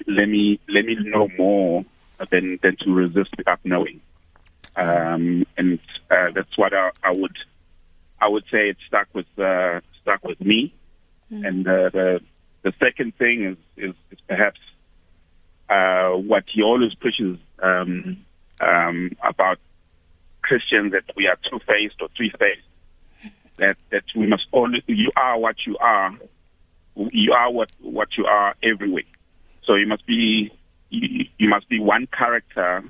let 0.07 0.27
me 0.27 0.59
let 0.67 0.85
me 0.85 0.95
know 0.99 1.27
more 1.37 1.85
than 2.31 2.59
than 2.61 2.77
to 2.77 2.93
resist 2.93 3.31
without 3.37 3.59
knowing. 3.63 4.01
Um, 4.75 5.45
and 5.57 5.79
uh, 6.09 6.31
that's 6.33 6.57
what 6.57 6.73
I, 6.73 6.91
I 7.03 7.11
would 7.11 7.37
I 8.19 8.27
would 8.27 8.43
say 8.51 8.69
it 8.69 8.77
stuck 8.87 9.07
with 9.13 9.27
uh, 9.37 9.81
stuck 10.01 10.23
with 10.23 10.39
me. 10.41 10.73
And 11.29 11.67
uh, 11.67 11.89
the 11.89 12.21
the 12.61 12.73
second 12.79 13.15
thing 13.17 13.43
is 13.43 13.57
is, 13.75 13.95
is 14.11 14.19
perhaps 14.27 14.59
uh, 15.69 16.11
what 16.11 16.43
he 16.49 16.61
always 16.61 16.93
pushes 16.95 17.37
um, 17.61 18.23
um, 18.61 19.11
about 19.23 19.57
Christians 20.41 20.91
that 20.91 21.03
we 21.15 21.27
are 21.27 21.37
two 21.49 21.59
faced 21.67 22.01
or 22.01 22.09
three 22.15 22.31
faced. 22.37 22.61
That 23.57 23.77
that 23.91 24.03
we 24.15 24.27
must 24.27 24.47
always 24.51 24.83
you 24.87 25.11
are 25.15 25.37
what 25.37 25.55
you 25.65 25.77
are. 25.77 26.15
You 26.95 27.33
are 27.33 27.51
what 27.51 27.71
what 27.81 28.09
you 28.17 28.25
are 28.25 28.55
everywhere. 28.61 29.03
So 29.65 29.75
you 29.75 29.87
must 29.87 30.05
be 30.05 30.51
you, 30.93 31.25
you 31.37 31.49
must 31.49 31.67
be 31.67 31.79
one 31.79 32.07
character 32.07 32.83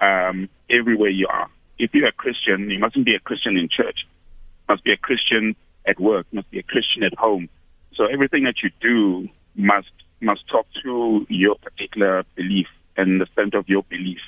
um, 0.00 0.48
everywhere 0.68 1.10
you 1.10 1.28
are. 1.28 1.48
If 1.78 1.94
you're 1.94 2.08
a 2.08 2.12
Christian, 2.12 2.70
you 2.70 2.78
mustn't 2.78 3.04
be 3.04 3.14
a 3.14 3.20
Christian 3.20 3.56
in 3.56 3.68
church. 3.68 4.06
You 4.06 4.74
must 4.74 4.84
be 4.84 4.92
a 4.92 4.96
Christian 4.96 5.56
at 5.86 5.98
work. 6.00 6.26
You 6.30 6.36
must 6.36 6.50
be 6.50 6.58
a 6.58 6.62
Christian 6.62 7.02
at 7.02 7.14
home. 7.14 7.48
So 7.94 8.06
everything 8.06 8.44
that 8.44 8.56
you 8.62 8.70
do 8.80 9.28
must 9.54 9.90
must 10.20 10.48
talk 10.48 10.66
to 10.82 11.26
your 11.28 11.56
particular 11.56 12.24
belief 12.34 12.66
and 12.96 13.20
the 13.20 13.26
center 13.34 13.58
of 13.58 13.68
your 13.68 13.82
belief, 13.84 14.20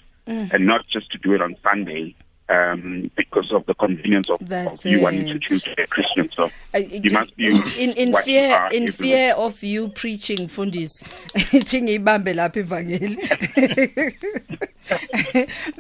and 0.53 0.67
not 0.67 0.87
just 0.87 1.11
to 1.13 1.19
do 1.19 1.33
it 1.35 1.41
on 1.41 1.57
Sunday 1.63 2.15
um, 2.49 3.11
because 3.17 3.53
of 3.53 3.67
the 3.67 3.75
convenience 3.75 4.31
of, 4.31 4.41
of 4.51 4.87
you 4.87 5.01
wanting 5.01 5.27
to 5.27 5.39
choose 5.39 5.67
a 5.79 5.87
Christian. 5.87 6.31
So 6.35 6.51
Uh, 6.75 6.79
you 6.79 7.11
must 7.11 7.37
be 7.37 7.47
in 7.79 7.93
in 7.93 8.15
fear 8.25 8.69
in 8.71 8.93
fear 8.93 9.35
of 9.35 9.63
you 9.63 9.89
preaching 9.89 10.49
fundis 10.49 11.05
ithi 11.53 11.81
ngiyibambe 11.83 12.35
lapha 12.35 12.61
ivangeli 12.61 13.17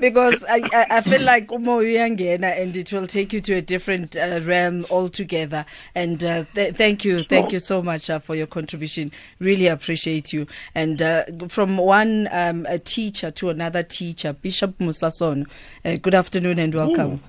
because 0.00 0.44
I, 0.48 0.62
I 0.72 0.86
I 0.90 1.00
feel 1.00 1.22
like 1.22 1.46
umoya 1.48 1.88
uyangena 1.88 2.60
and 2.60 2.76
it 2.76 2.92
will 2.92 3.06
take 3.06 3.32
you 3.32 3.40
to 3.42 3.54
a 3.54 3.62
different 3.62 4.16
uh, 4.16 4.40
realm 4.42 4.84
altogether. 4.90 5.64
And 5.94 6.22
uh, 6.24 6.44
th- 6.54 6.74
thank 6.74 7.04
you 7.04 7.22
thank 7.22 7.52
you 7.52 7.60
so 7.60 7.82
much 7.82 8.10
uh, 8.10 8.18
for 8.18 8.34
your 8.34 8.46
contribution. 8.46 9.12
Really 9.38 9.66
appreciate 9.68 10.32
you. 10.32 10.46
And 10.74 11.00
uh, 11.02 11.24
from 11.48 11.76
one 11.76 12.28
um, 12.32 12.66
a 12.68 12.78
teacher 12.78 13.30
to 13.32 13.50
another 13.50 13.82
teacher 13.82 14.32
Bishop 14.32 14.78
Musason 14.78 15.46
uh, 15.84 15.96
good 15.96 16.14
afternoon 16.14 16.55
and 16.58 16.74
welcome 16.74 17.20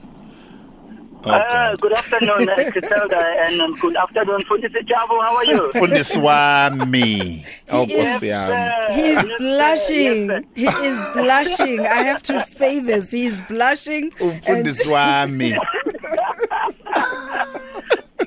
Uh, 1.23 1.75
good 1.81 1.91
afternoon, 1.91 2.47
uh, 2.47 2.55
Griselda, 2.71 3.19
and 3.43 3.59
um, 3.59 3.75
good 3.81 3.95
afternoon, 3.97 4.39
Fundisi 4.47 4.79
Jabu. 4.87 5.19
How 5.21 5.35
are 5.35 5.43
you? 5.45 5.71
Mfundisi 5.73 6.19
wami. 6.21 7.43
Oh 7.69 7.85
Nkosi 7.85 8.27
yami. 8.29 8.47
sir. 8.47 8.93
He's 8.93 9.27
Yes, 9.27 9.27
blushing. 9.37 10.45
Yes, 10.55 10.77
he 10.79 10.87
is 10.87 11.03
blushing. 11.13 11.79
I 11.81 12.03
have 12.09 12.21
to 12.23 12.41
say 12.43 12.79
this. 12.79 13.11
He's 13.11 13.41
blushing. 13.41 14.13
and- 14.21 14.41
Umfundisi 14.41 14.87
wami. 14.93 15.51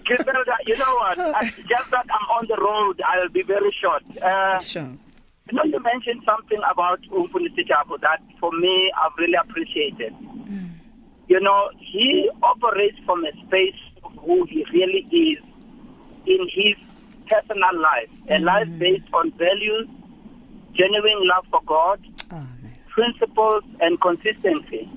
Griselda, 0.04 0.54
you 0.66 0.76
know 0.76 0.94
what? 1.00 1.16
Just 1.72 1.90
that 1.92 2.06
I'm 2.16 2.26
on 2.36 2.46
the 2.48 2.56
road, 2.60 3.00
I'll 3.06 3.28
be 3.30 3.42
very 3.42 3.72
short. 3.80 4.02
Uh, 4.20 4.58
Sure. 4.58 4.82
you 5.48 5.54
know, 5.56 5.64
you 5.64 5.80
mentioned 5.82 6.22
something 6.26 6.60
about 6.70 7.00
Fundisi 7.32 7.64
Jabu 7.70 7.98
that 8.02 8.20
for 8.40 8.52
me, 8.52 8.92
I've 9.00 9.16
really 9.16 9.38
appreciated. 9.44 10.12
You 11.30 11.38
know, 11.38 11.70
he 11.78 12.28
operates 12.42 12.98
from 13.06 13.24
a 13.24 13.30
space 13.46 13.80
of 14.02 14.12
who 14.16 14.44
he 14.46 14.64
really 14.72 15.06
is 15.14 15.38
in 16.26 16.40
his 16.52 16.74
personal 17.28 17.80
life, 17.80 18.10
a 18.28 18.32
mm. 18.32 18.44
life 18.44 18.68
based 18.80 19.06
on 19.14 19.30
values, 19.38 19.86
genuine 20.74 21.28
love 21.32 21.46
for 21.52 21.60
God, 21.64 22.00
ah, 22.32 22.34
Amen. 22.34 22.74
principles 22.88 23.62
and 23.80 24.00
consistency. 24.00 24.90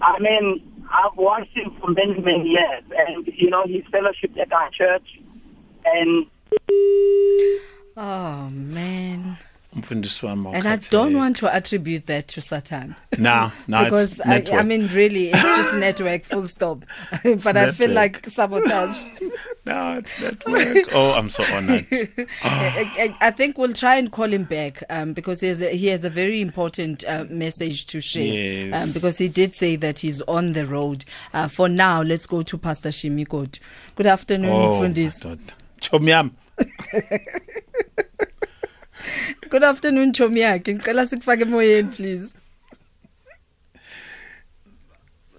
I 0.00 0.20
mean, 0.20 0.62
I've 0.88 1.16
watched 1.16 1.56
him 1.56 1.74
for 1.80 1.90
many, 1.90 2.20
many 2.20 2.50
years, 2.50 2.84
and 2.96 3.26
you 3.26 3.50
know, 3.50 3.64
he's 3.66 3.82
fellowship 3.90 4.30
at 4.38 4.52
our 4.52 4.70
church, 4.70 5.18
and 5.84 6.26
Oh 7.96 8.48
man. 8.52 8.57
Umfundisi 8.57 8.57
wami. 8.57 8.57
And 9.90 10.66
I 10.68 10.76
don't 10.76 11.16
want 11.16 11.36
to 11.38 11.54
attribute 11.54 12.06
that 12.06 12.28
to 12.28 12.40
Satan. 12.40 12.96
No, 13.18 13.52
nah, 13.66 13.84
because 13.84 14.20
it's 14.24 14.50
I, 14.50 14.58
I 14.58 14.62
mean, 14.62 14.88
really, 14.88 15.28
it's 15.30 15.42
just 15.42 15.74
network, 15.76 16.24
full 16.24 16.46
stop. 16.48 16.84
but 17.22 17.56
I 17.56 17.72
feel 17.72 17.90
like 17.90 18.24
sabotaged. 18.26 19.22
No, 19.64 19.98
it's 19.98 20.20
network. 20.20 20.88
Oh, 20.92 21.12
I'm 21.12 21.28
so 21.28 21.44
honored. 21.54 21.86
I, 22.42 23.14
I, 23.20 23.28
I 23.28 23.30
think 23.30 23.58
we'll 23.58 23.72
try 23.72 23.96
and 23.96 24.10
call 24.10 24.32
him 24.32 24.44
back 24.44 24.82
um, 24.90 25.12
because 25.12 25.40
he 25.40 25.48
has 25.48 25.60
a, 25.62 25.70
he 25.70 25.86
has 25.88 26.04
a 26.04 26.10
very 26.10 26.40
important 26.40 27.04
uh, 27.06 27.24
message 27.28 27.86
to 27.86 28.00
share. 28.00 28.22
Yes. 28.22 28.82
Um, 28.88 28.92
because 28.92 29.18
he 29.18 29.28
did 29.28 29.54
say 29.54 29.76
that 29.76 30.00
he's 30.00 30.20
on 30.22 30.52
the 30.52 30.66
road. 30.66 31.04
Uh, 31.32 31.48
for 31.48 31.68
now, 31.68 32.02
let's 32.02 32.26
go 32.26 32.42
to 32.42 32.58
Pastor 32.58 32.90
Shimikot. 32.90 33.58
Good 33.94 34.06
afternoon, 34.06 34.50
Oh, 34.50 34.80
Fundis. 34.82 35.20
madoda. 35.80 36.30
Chomi. 39.08 39.40
Good 39.50 39.64
afternoon, 39.64 40.12
Chomiak. 40.12 40.64
Ngicela 40.64 41.06
sikufake 41.06 41.44
emoyeni, 41.44 41.94
please. 41.94 42.36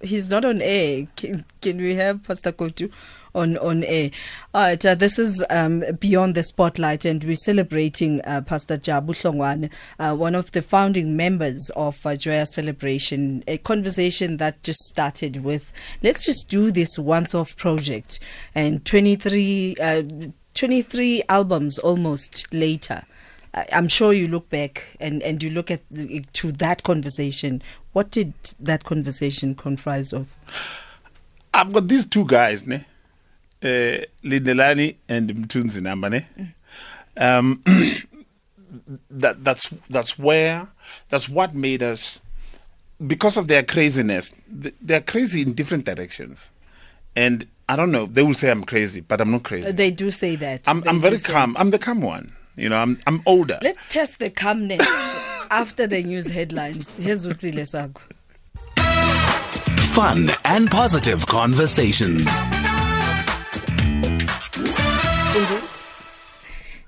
He's 0.02 0.30
not 0.30 0.44
on 0.44 0.62
air. 0.62 1.06
Can, 1.16 1.44
can 1.60 1.76
we 1.76 1.94
have 1.94 2.22
Pastor 2.22 2.52
Kotu 2.52 2.90
on, 3.34 3.58
on 3.58 3.84
air? 3.84 4.10
All 4.54 4.62
right, 4.62 4.86
uh, 4.86 4.94
this 4.94 5.18
is 5.18 5.44
um, 5.50 5.84
Beyond 6.00 6.34
the 6.34 6.42
Spotlight, 6.42 7.04
and 7.04 7.22
we're 7.22 7.36
celebrating 7.36 8.22
uh, 8.22 8.40
Pastor 8.40 8.78
Jabu 8.78 9.08
Hlongwane, 9.08 9.70
uh, 9.98 10.16
one 10.16 10.34
of 10.34 10.52
the 10.52 10.62
founding 10.62 11.18
members 11.18 11.70
of 11.76 12.04
uh, 12.06 12.16
Joyous 12.16 12.54
Celebration, 12.54 13.44
a 13.46 13.58
conversation 13.58 14.38
that 14.38 14.62
just 14.62 14.80
started 14.84 15.44
with, 15.44 15.70
let's 16.02 16.24
just 16.24 16.48
do 16.48 16.70
this 16.72 16.98
once-off 16.98 17.54
project. 17.56 18.20
And 18.54 18.82
23, 18.86 19.76
uh, 19.76 20.02
23 20.54 21.24
albums 21.28 21.78
almost 21.78 22.50
later. 22.54 23.02
I'm 23.54 23.88
sure 23.88 24.12
you 24.12 24.28
look 24.28 24.48
back 24.48 24.96
and, 25.00 25.22
and 25.22 25.42
you 25.42 25.50
look 25.50 25.70
at 25.70 25.80
to 26.34 26.52
that 26.52 26.82
conversation. 26.82 27.62
What 27.92 28.10
did 28.10 28.32
that 28.60 28.84
conversation 28.84 29.54
comprise 29.54 30.12
of? 30.12 30.28
I've 31.52 31.72
got 31.72 31.88
these 31.88 32.06
two 32.06 32.24
guys, 32.26 32.66
ne? 32.66 32.84
Uh, 33.62 34.04
Lindelani 34.24 34.96
and 35.08 35.30
Mthunzi 35.30 35.80
Namba, 35.80 36.10
ne? 36.10 36.54
Um, 37.16 37.62
that 39.10 39.44
that's 39.44 39.68
that's 39.88 40.18
where 40.18 40.68
that's 41.08 41.28
what 41.28 41.54
made 41.54 41.82
us 41.82 42.20
because 43.04 43.36
of 43.36 43.48
their 43.48 43.62
craziness. 43.62 44.32
They're 44.48 45.00
crazy 45.00 45.42
in 45.42 45.54
different 45.54 45.84
directions, 45.84 46.50
and 47.16 47.46
I 47.68 47.74
don't 47.76 47.90
know. 47.90 48.06
They 48.06 48.22
will 48.22 48.34
say 48.34 48.50
I'm 48.50 48.64
crazy, 48.64 49.00
but 49.00 49.20
I'm 49.20 49.32
not 49.32 49.42
crazy. 49.42 49.72
They 49.72 49.90
do 49.90 50.10
say 50.10 50.36
that. 50.36 50.62
I'm 50.68 50.84
I'm 50.86 51.00
very 51.00 51.18
calm. 51.18 51.56
I'm 51.58 51.70
the 51.70 51.78
calm 51.78 52.00
one. 52.00 52.32
You 52.56 52.68
know, 52.68 52.76
I'm 52.76 52.98
I'm 53.06 53.22
older. 53.26 53.58
Let's 53.62 53.86
test 53.86 54.18
the 54.18 54.30
calmness 54.30 54.86
after 55.50 55.86
the 55.86 56.02
news 56.02 56.30
headlines. 56.30 56.96
Here's 56.96 57.26
Utsile 57.26 57.66
Sago. 57.66 58.00
Fun 59.94 60.30
and 60.44 60.70
positive 60.70 61.26
conversations. 61.26 62.26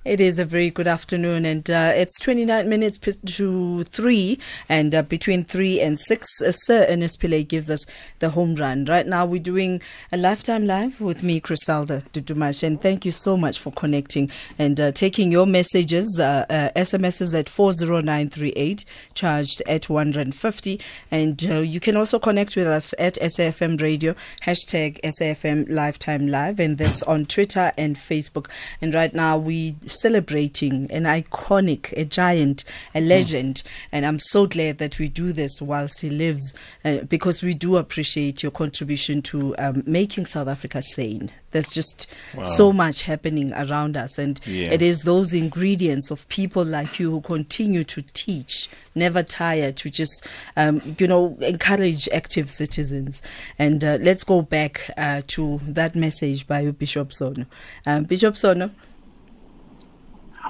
It 0.04 0.20
is 0.20 0.40
a 0.40 0.44
very 0.44 0.68
good 0.68 0.88
afternoon, 0.88 1.46
and 1.46 1.70
uh, 1.70 1.92
it's 1.94 2.18
29 2.18 2.68
minutes 2.68 2.98
to 2.98 3.84
3, 3.84 4.38
and 4.68 4.92
uh, 4.96 5.02
between 5.02 5.44
3 5.44 5.80
and 5.80 5.96
6, 5.96 6.42
uh, 6.42 6.50
Sir 6.50 6.86
Ernest 6.88 7.20
Pillay 7.20 7.46
gives 7.46 7.70
us 7.70 7.86
the 8.18 8.30
home 8.30 8.56
run. 8.56 8.84
Right 8.86 9.06
now, 9.06 9.24
we're 9.24 9.40
doing 9.40 9.80
a 10.10 10.16
lifetime 10.16 10.66
live 10.66 11.00
with 11.00 11.22
me, 11.22 11.38
Griselda 11.38 12.02
Dudumash, 12.12 12.64
and 12.64 12.82
thank 12.82 13.04
you 13.04 13.12
so 13.12 13.36
much 13.36 13.60
for 13.60 13.70
connecting 13.70 14.28
and 14.58 14.80
uh, 14.80 14.90
taking 14.90 15.30
your 15.30 15.46
messages, 15.46 16.18
uh, 16.18 16.46
uh, 16.50 16.70
SMSs 16.74 17.38
at 17.38 17.48
40938, 17.48 18.84
charged 19.14 19.62
at 19.68 19.88
150, 19.88 20.80
and 21.12 21.46
uh, 21.48 21.58
you 21.58 21.78
can 21.78 21.96
also 21.96 22.18
connect 22.18 22.56
with 22.56 22.66
us 22.66 22.92
at 22.98 23.14
SAFM 23.22 23.80
Radio, 23.80 24.16
hashtag 24.46 25.00
SAFM 25.02 25.70
Lifetime 25.70 26.26
Live, 26.26 26.58
and 26.58 26.76
this 26.76 27.04
on 27.04 27.24
Twitter 27.24 27.72
and 27.78 27.94
Facebook. 27.94 28.48
And 28.80 28.92
right 28.92 29.14
now, 29.14 29.38
we 29.38 29.76
celebrating 29.92 30.90
an 30.90 31.04
iconic, 31.04 31.92
a 31.96 32.04
giant, 32.04 32.64
a 32.94 33.00
legend, 33.00 33.62
and 33.90 34.04
I'm 34.04 34.18
so 34.18 34.46
glad 34.46 34.78
that 34.78 34.98
we 34.98 35.08
do 35.08 35.32
this 35.32 35.60
whilst 35.60 36.00
he 36.00 36.10
lives, 36.10 36.52
uh, 36.84 36.98
because 37.08 37.42
we 37.42 37.54
do 37.54 37.76
appreciate 37.76 38.42
your 38.42 38.52
contribution 38.52 39.22
to 39.22 39.54
um, 39.58 39.82
making 39.86 40.26
South 40.26 40.48
Africa 40.48 40.82
sane. 40.82 41.30
There's 41.52 41.68
just 41.68 42.06
so 42.44 42.72
much 42.72 43.02
happening 43.02 43.52
around 43.52 43.94
us, 43.96 44.16
and 44.18 44.40
Yeah. 44.46 44.70
it 44.72 44.80
is 44.80 45.02
those 45.02 45.34
ingredients 45.34 46.10
of 46.10 46.26
people 46.28 46.64
like 46.64 46.98
you 46.98 47.10
who 47.10 47.20
continue 47.20 47.84
to 47.84 48.00
teach, 48.14 48.70
never 48.94 49.22
tire 49.22 49.70
to 49.72 49.90
just, 49.90 50.26
um, 50.56 50.96
you 50.98 51.06
know, 51.06 51.36
encourage 51.42 52.08
active 52.08 52.50
citizens. 52.50 53.20
And 53.58 53.84
uh, 53.84 53.98
let's 54.00 54.24
go 54.24 54.40
back 54.40 54.90
uh, 54.96 55.20
to 55.28 55.60
that 55.66 55.94
message 55.94 56.46
by 56.46 56.70
Bishop 56.70 57.12
Sono. 57.12 57.44
Um, 57.84 58.04
Bishop 58.04 58.38
Sono, 58.38 58.70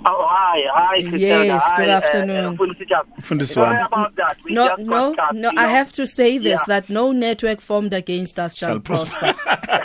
Oh, 0.05 0.27
hi, 0.29 0.61
hi, 0.73 1.01
Christina. 1.03 1.19
Yes, 1.45 1.71
good 1.77 1.88
uh, 1.88 1.93
afternoon. 1.93 2.45
Uh, 2.45 2.53
Mfundisi 2.53 2.87
Jabu. 2.88 3.17
Mfundisi 3.19 3.55
Sorry 3.55 3.81
about 3.83 4.15
that. 4.17 4.37
We 4.45 4.53
no, 4.55 4.75
no, 4.79 5.15
cut, 5.15 5.35
no. 5.35 5.49
I 5.51 5.53
know. 5.53 5.69
have 5.69 5.93
to 5.93 6.07
say 6.07 6.38
this: 6.38 6.61
Yeah. 6.67 6.81
that 6.81 6.91
no 6.91 7.12
network 7.12 7.61
formed 7.61 7.93
against 7.95 8.38
us 8.38 8.59
shall, 8.59 8.71
Shall 8.71 8.81
prosper. 8.81 9.33
prosper. 9.35 9.85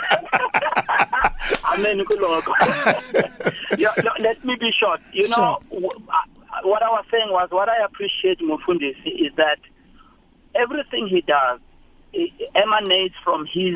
Amen. 1.74 1.98
yeah, 3.78 3.92
no, 4.02 4.10
let 4.20 4.44
me 4.44 4.56
be 4.56 4.70
short. 4.78 5.00
You 5.12 5.28
know, 5.28 5.60
w- 5.70 5.88
uh, 5.88 6.62
what 6.64 6.82
I 6.82 6.88
was 6.90 7.04
saying 7.10 7.30
was 7.30 7.48
what 7.50 7.68
I 7.68 7.84
appreciate 7.84 8.40
Mufundisi 8.40 9.26
is 9.26 9.32
that 9.36 9.58
everything 10.54 11.06
he 11.08 11.20
does 11.20 11.60
emanates 12.54 13.14
from 13.22 13.46
his 13.52 13.74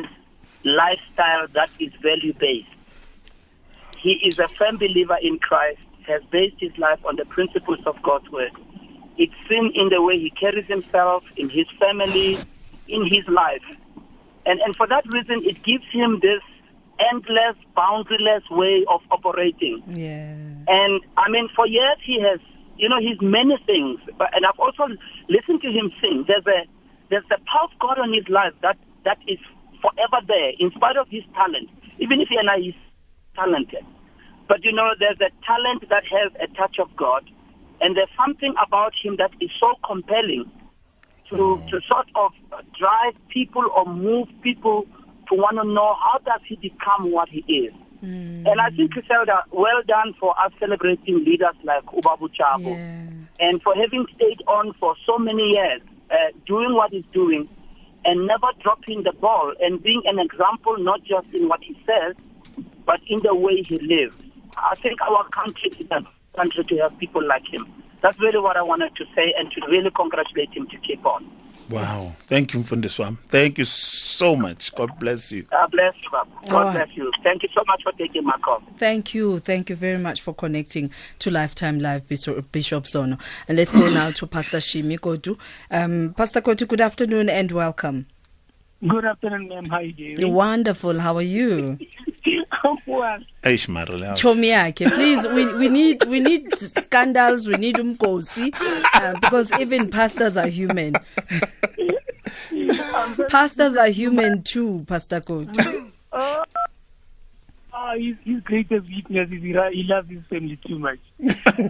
lifestyle 0.65 1.47
that 1.53 1.69
is 1.79 1.93
value 2.01 2.33
based. 2.33 2.67
He 3.97 4.13
is 4.27 4.39
a 4.39 4.47
firm 4.49 4.77
believer 4.77 5.17
in 5.21 5.39
Christ, 5.39 5.79
has 6.07 6.21
based 6.31 6.55
his 6.59 6.75
life 6.77 6.99
on 7.05 7.15
the 7.15 7.25
principles 7.25 7.79
of 7.85 8.01
God's 8.01 8.29
word. 8.29 8.51
It's 9.17 9.33
seen 9.47 9.71
in 9.75 9.89
the 9.89 10.01
way 10.01 10.17
he 10.19 10.31
carries 10.31 10.65
himself, 10.65 11.23
in 11.37 11.49
his 11.49 11.67
family, 11.79 12.37
in 12.87 13.05
his 13.07 13.27
life. 13.27 13.63
And, 14.45 14.59
and 14.59 14.75
for 14.75 14.87
that 14.87 15.05
reason, 15.13 15.43
it 15.45 15.63
gives 15.63 15.85
him 15.91 16.19
this 16.21 16.41
endless, 17.11 17.55
boundaryless 17.75 18.49
way 18.51 18.85
of 18.89 19.01
operating. 19.11 19.83
yeah. 19.87 20.35
And 20.67 21.01
I 21.17 21.29
mean, 21.29 21.49
for 21.55 21.67
years 21.67 21.97
he 22.05 22.21
has, 22.21 22.39
you 22.77 22.87
know, 22.87 22.99
he's 22.99 23.19
many 23.21 23.57
things. 23.65 23.99
But 24.17 24.35
and 24.35 24.45
I've 24.45 24.59
also 24.59 24.87
listened 25.27 25.61
to 25.61 25.67
him 25.69 25.91
sing. 25.99 26.25
There's 26.27 26.45
a 26.47 26.67
there's 27.09 27.25
the 27.29 27.37
power 27.51 27.67
of 27.71 27.79
God 27.79 27.99
on 27.99 28.13
his 28.13 28.27
life 28.29 28.53
that 28.61 28.77
that 29.03 29.17
is 29.27 29.39
forever 29.81 30.23
there, 30.27 30.51
in 30.59 30.71
spite 30.71 30.97
of 30.97 31.07
his 31.09 31.23
talent. 31.35 31.69
Even 31.99 32.21
if 32.21 32.29
he 32.29 32.37
and 32.37 32.49
I 32.49 32.57
is 32.57 32.75
talented, 33.35 33.85
but 34.47 34.63
you 34.63 34.71
know, 34.71 34.91
there's 34.99 35.19
a 35.21 35.31
talent 35.45 35.87
that 35.89 36.03
has 36.05 36.31
a 36.41 36.47
touch 36.55 36.77
of 36.79 36.93
God, 36.95 37.23
and 37.81 37.95
there's 37.95 38.09
something 38.17 38.53
about 38.65 38.93
him 39.01 39.15
that 39.17 39.31
is 39.39 39.49
so 39.59 39.73
compelling 39.85 40.49
to 41.29 41.61
to 41.69 41.79
sort 41.87 42.07
of 42.15 42.31
drive 42.77 43.15
people 43.29 43.63
or 43.75 43.85
move 43.85 44.27
people 44.41 44.85
to 45.29 45.35
want 45.35 45.57
to 45.57 45.63
know 45.67 45.95
how 46.03 46.19
does 46.25 46.41
he 46.47 46.55
become 46.57 47.11
what 47.11 47.29
he 47.29 47.39
is. 47.51 47.73
And 48.45 48.59
I 48.59 48.69
think 48.71 48.91
Griselda, 48.91 49.43
well 49.51 49.81
done 49.87 50.13
for 50.19 50.35
us 50.37 50.51
celebrating 50.59 51.23
leaders 51.23 51.55
like 51.63 51.85
Ubabu 51.85 52.27
Chabo 52.37 52.75
Yeah. 52.77 53.47
and 53.47 53.61
for 53.61 53.73
having 53.73 54.05
stayed 54.15 54.41
on 54.47 54.73
for 54.73 54.95
so 55.05 55.17
many 55.17 55.43
years, 55.53 55.81
uh, 56.11 56.15
doing 56.45 56.73
what 56.73 56.91
he's 56.91 57.05
doing 57.13 57.47
and 58.03 58.27
never 58.27 58.47
dropping 58.61 59.03
the 59.03 59.13
ball 59.13 59.53
and 59.61 59.81
being 59.81 60.01
an 60.05 60.19
example 60.19 60.75
not 60.77 61.01
just 61.05 61.27
in 61.33 61.47
what 61.47 61.63
he 61.63 61.73
says, 61.85 62.17
but 62.85 62.99
in 63.07 63.21
the 63.23 63.33
way 63.33 63.63
he 63.63 63.79
lives. 63.79 64.13
I 64.57 64.75
think 64.75 65.01
our 65.01 65.27
country 65.29 65.69
is 65.79 65.87
a 65.91 66.05
country 66.35 66.63
to 66.63 66.77
have 66.77 66.97
people 66.97 67.25
like 67.25 67.45
him. 67.51 67.65
That's 68.01 68.19
really 68.19 68.39
what 68.39 68.57
I 68.57 68.61
wanted 68.61 68.95
to 68.97 69.05
say 69.15 69.33
and 69.37 69.49
to 69.51 69.61
really 69.69 69.89
congratulate 69.91 70.51
him 70.53 70.67
to 70.67 70.77
keep 70.77 71.05
on. 71.05 71.25
Wow. 71.69 72.13
Thank 72.27 72.53
you, 72.53 72.59
Mfundiswam. 72.59 73.17
Thank 73.27 73.57
you 73.57 73.63
so 73.63 74.35
much. 74.35 74.75
God 74.75 74.99
bless 74.99 75.31
you. 75.31 75.43
God 75.43 75.71
bless 75.71 75.93
you, 76.03 76.09
Baba. 76.11 76.29
God 76.49 76.67
Oh. 76.67 76.71
bless 76.73 76.89
you. 76.97 77.09
Thank 77.23 77.43
you 77.43 77.49
so 77.55 77.63
much 77.65 77.81
for 77.83 77.93
taking 77.93 78.25
my 78.25 78.37
call. 78.43 78.61
Thank 78.77 79.13
you. 79.13 79.39
Thank 79.39 79.69
you 79.69 79.77
very 79.77 79.97
much 79.97 80.19
for 80.21 80.33
connecting 80.33 80.91
to 81.19 81.31
Lifetime 81.31 81.79
Live, 81.79 82.05
Bishop, 82.09 82.51
Bishop 82.51 82.85
Sono. 82.85 83.17
And 83.47 83.57
let's 83.57 83.71
go 83.71 83.89
now 83.89 84.11
to 84.11 84.27
Pastor 84.27 84.57
Shimi 84.57 84.99
Kodu. 84.99 85.37
Um, 85.71 86.13
Pastor 86.17 86.41
Kotu, 86.41 86.67
good 86.67 86.81
afternoon 86.81 87.29
and 87.29 87.49
welcome. 87.53 88.07
Good 88.85 89.05
afternoon, 89.05 89.47
ma'am. 89.47 89.65
How 89.69 89.77
are 89.77 89.81
you 89.83 90.15
doing? 90.17 90.33
Wonderful. 90.33 90.99
How 90.99 91.15
are 91.15 91.21
you? 91.21 91.77
I'm 92.63 92.77
well. 92.87 93.19
Eish, 93.43 93.67
Marla. 93.67 94.13
Chomi 94.15 94.49
yakhe, 94.51 94.89
please. 94.91 95.27
We 95.27 95.53
we 95.53 95.69
need 95.69 96.03
we 96.05 96.19
need 96.19 96.55
scandals. 96.55 97.47
We 97.47 97.55
need 97.55 97.75
umkosi 97.75 98.53
uh, 98.93 99.13
because 99.19 99.51
even 99.59 99.89
pastors 99.89 100.37
are 100.37 100.47
human. 100.47 100.93
pastors 103.29 103.75
are 103.75 103.89
human 103.89 104.43
too, 104.43 104.85
Pastor 104.87 105.21
Kotu. 105.21 105.91
Uh, 106.11 106.43
his, 107.97 108.15
his 108.23 108.41
greatest 108.43 108.89
weakness 108.89 109.29
is 109.31 109.41
he, 109.41 109.53
ra- 109.53 109.69
he 109.69 109.83
loves 109.83 110.09
his 110.09 110.23
family 110.29 110.57
too 110.67 110.79
much. 110.79 110.99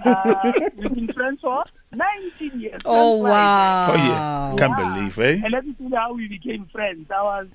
uh, 0.06 0.52
we've 0.78 0.94
been 0.94 1.12
friends 1.14 1.40
for 1.42 1.64
19 1.94 2.60
years. 2.60 2.82
Oh 2.86 3.22
Friends 3.22 3.24
like 3.24 3.32
that. 3.32 3.90
Oh, 3.90 3.96
wow! 3.96 3.96
yeah. 3.96 4.56
Can't 4.58 4.78
believe, 4.78 5.20
eh? 5.20 5.42
And 5.44 5.52
let 5.52 5.66
me 5.66 5.74
tell 5.74 5.90
you 5.90 5.96
how 5.96 6.14
we 6.14 6.28
became 6.28 6.66
friends. 6.72 7.10
I 7.12 7.22
was, 7.24 7.48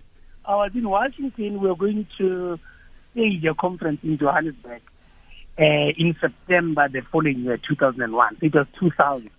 I 0.45 0.57
was 0.57 0.71
in 0.75 0.89
Washington. 0.89 1.61
We 1.61 1.69
were 1.69 1.77
going 1.77 2.07
to 2.19 2.59
stage 3.13 3.45
a 3.45 3.55
conference 3.55 4.01
in 4.03 4.19
Johannesburg 4.19 4.83
uh, 5.59 5.63
in 5.63 6.17
September 6.21 6.89
the 6.89 7.01
following 7.13 7.41
year, 7.41 7.59
2001. 7.69 8.39
It 8.41 8.55
was 8.55 8.67
2000. 8.79 9.31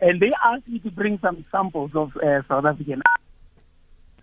And 0.00 0.20
they 0.20 0.32
asked 0.44 0.66
me 0.66 0.80
to 0.80 0.90
bring 0.90 1.18
some 1.20 1.44
samples 1.52 1.92
of 1.94 2.16
uh, 2.16 2.42
South 2.48 2.64
African 2.64 3.02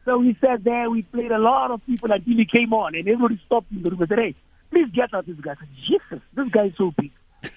So 0.04 0.18
we 0.18 0.38
sat 0.42 0.64
there, 0.64 0.90
we 0.90 1.04
played 1.04 1.32
a 1.32 1.38
lot 1.38 1.72
of 1.72 1.86
people 1.86 2.12
until 2.12 2.36
he 2.36 2.46
came 2.46 2.74
on, 2.74 2.96
and 2.96 3.08
everybody 3.08 3.40
stopped 3.46 3.72
in 3.72 3.82
the 3.82 3.90
room 3.90 4.02
and 4.02 4.10
said, 4.10 4.20
Hey, 4.20 4.36
please 4.72 4.90
get 4.94 5.14
out 5.14 5.26
this 5.26 5.38
guy. 5.38 5.56
Said, 5.56 5.70
Jesus, 5.88 6.26
this 6.34 6.50
guy 6.50 6.66
is 6.66 6.74
so 6.78 6.94
big. 6.98 7.12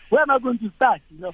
Where 0.09 0.23
am 0.23 0.31
I 0.31 0.39
going 0.39 0.59
to 0.59 0.71
start? 0.77 1.01
You 1.11 1.21
know? 1.21 1.33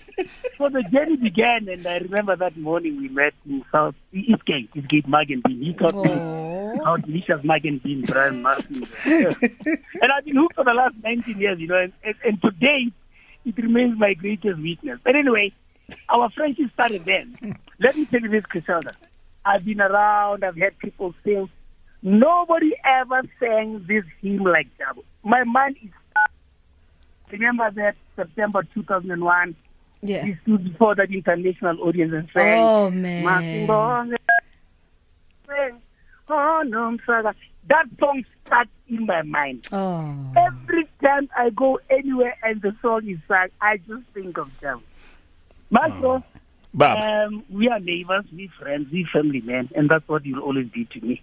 so 0.57 0.69
the 0.69 0.83
journey 0.85 1.17
began, 1.17 1.69
and 1.69 1.87
I 1.87 1.99
remember 1.99 2.37
that 2.37 2.57
morning 2.57 2.97
we 2.99 3.09
met 3.09 3.35
in 3.47 3.65
South 3.71 3.95
Eastgate, 4.13 4.71
Eastgate 4.75 5.09
Mugg 5.09 5.29
& 5.29 5.45
Bean. 5.45 5.63
He 5.63 5.75
taught 5.75 5.95
me. 5.95 6.56
How 6.85 6.97
delicious 6.97 7.43
Mugg 7.45 7.63
& 7.63 7.83
Bean, 7.83 8.03
bran 8.03 8.43
muffin. 8.43 8.83
and 9.05 10.13
I've 10.13 10.25
been 10.25 10.37
hooked 10.37 10.55
for 10.57 10.65
the 10.65 10.75
last 10.75 10.95
19 11.03 11.39
years, 11.39 11.59
you 11.61 11.67
know, 11.69 11.79
and, 11.79 11.93
and, 12.05 12.15
and 12.25 12.43
today 12.43 12.93
it 13.45 13.57
remains 13.59 13.99
my 13.99 14.15
greatest 14.15 14.59
weakness. 14.59 14.99
But 15.05 15.17
anyway, 15.17 15.53
our 16.09 16.29
friendship 16.31 16.71
started 16.73 17.05
then. 17.05 17.57
Let 17.79 17.97
me 17.97 18.07
tell 18.07 18.21
you 18.21 18.29
this, 18.29 18.45
Griselda. 18.47 18.95
I've 19.45 19.65
been 19.65 19.81
around, 19.81 20.45
I've 20.45 20.57
had 20.57 20.79
people 20.79 21.15
sing. 21.25 21.49
Nobody 22.03 22.73
ever 22.85 23.23
sang 23.41 23.85
this 23.87 24.05
hymn 24.21 24.45
like 24.45 24.69
that. 24.79 24.97
My 25.23 25.45
mind 25.45 25.77
is. 25.83 25.91
Remember 27.31 27.69
that 27.73 27.97
September 28.15 28.63
2001, 28.75 29.57
Yeah. 30.03 30.25
we 30.25 30.39
stood 30.43 30.63
before 30.65 30.95
that 30.95 31.11
international 31.11 31.81
audience 31.83 32.13
and 32.13 32.29
sang. 32.33 32.59
Oh 32.63 32.91
man. 32.91 33.25
Masibonge, 36.29 36.61
oh, 36.61 36.63
no, 36.63 36.97
Msaga. 36.99 37.35
That 37.69 37.87
song 37.99 38.25
stuck 38.47 38.69
in 38.89 39.07
my 39.07 39.23
mind. 39.23 39.67
Oh. 39.73 40.15
Every 40.37 40.89
time 41.03 41.29
I 41.37 41.51
go 41.51 41.81
anywhere 41.91 42.37
and 42.43 42.63
the 42.63 42.75
song 42.81 43.09
is 43.09 43.19
sung, 43.27 43.49
I 43.61 43.79
just 43.79 44.05
think 44.15 44.39
of 44.39 44.51
them. 44.61 44.83
Maestro, 45.71 46.23
Bob. 46.73 47.03
um, 47.03 47.45
we 47.51 47.69
are 47.69 47.81
neighbors, 47.81 48.25
we 48.33 48.49
friends, 48.61 48.87
we 48.93 49.05
family, 49.13 49.41
man, 49.41 49.69
and 49.75 49.89
that's 49.89 50.07
what 50.09 50.25
you'll 50.25 50.43
always 50.45 50.69
be 50.69 50.85
to 50.85 51.01
me. 51.01 51.23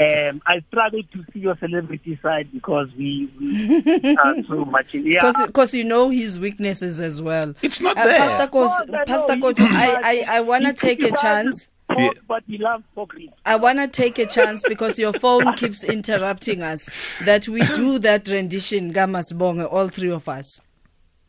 Um, 0.00 0.40
I 0.46 0.60
struggle 0.68 1.02
to 1.12 1.24
see 1.32 1.40
your 1.40 1.56
celebrity 1.58 2.18
side 2.22 2.50
because 2.50 2.88
we, 2.96 3.30
we 3.38 4.16
are 4.24 4.42
so 4.44 4.64
much 4.64 4.94
in 4.94 5.06
yeah. 5.06 5.30
Because 5.46 5.74
you 5.74 5.84
know 5.84 6.08
his 6.08 6.38
weaknesses 6.38 6.98
as 6.98 7.20
well. 7.20 7.54
It's 7.60 7.80
not 7.80 7.98
Uh, 7.98 8.04
there. 8.04 8.18
Pastor 8.18 8.46
Kos, 8.50 8.70
Oh, 8.80 8.84
no, 8.88 9.04
Pastor 9.04 9.34
he- 9.36 9.76
I, 9.76 10.00
I, 10.02 10.36
I 10.38 10.40
want 10.40 10.64
to 10.64 10.72
take 10.72 11.02
a 11.02 11.08
loves 11.08 11.20
chance. 11.20 11.68
Talk, 11.92 11.98
Yeah. 11.98 12.10
But 12.28 12.42
he 12.46 12.58
loves 12.58 12.84
poker. 12.94 13.18
I 13.44 13.56
want 13.56 13.78
to 13.78 13.88
take 13.88 14.18
a 14.18 14.26
chance 14.26 14.62
because 14.68 14.98
your 14.98 15.12
phone 15.12 15.54
keeps 15.54 15.84
interrupting 15.84 16.62
us. 16.62 16.88
That 17.24 17.48
we 17.48 17.60
do 17.60 17.98
that 18.00 18.28
rendition, 18.28 18.92
Gamas 18.92 19.32
Bonge, 19.32 19.64
all 19.70 19.88
three 19.88 20.10
of 20.10 20.28
us. 20.28 20.60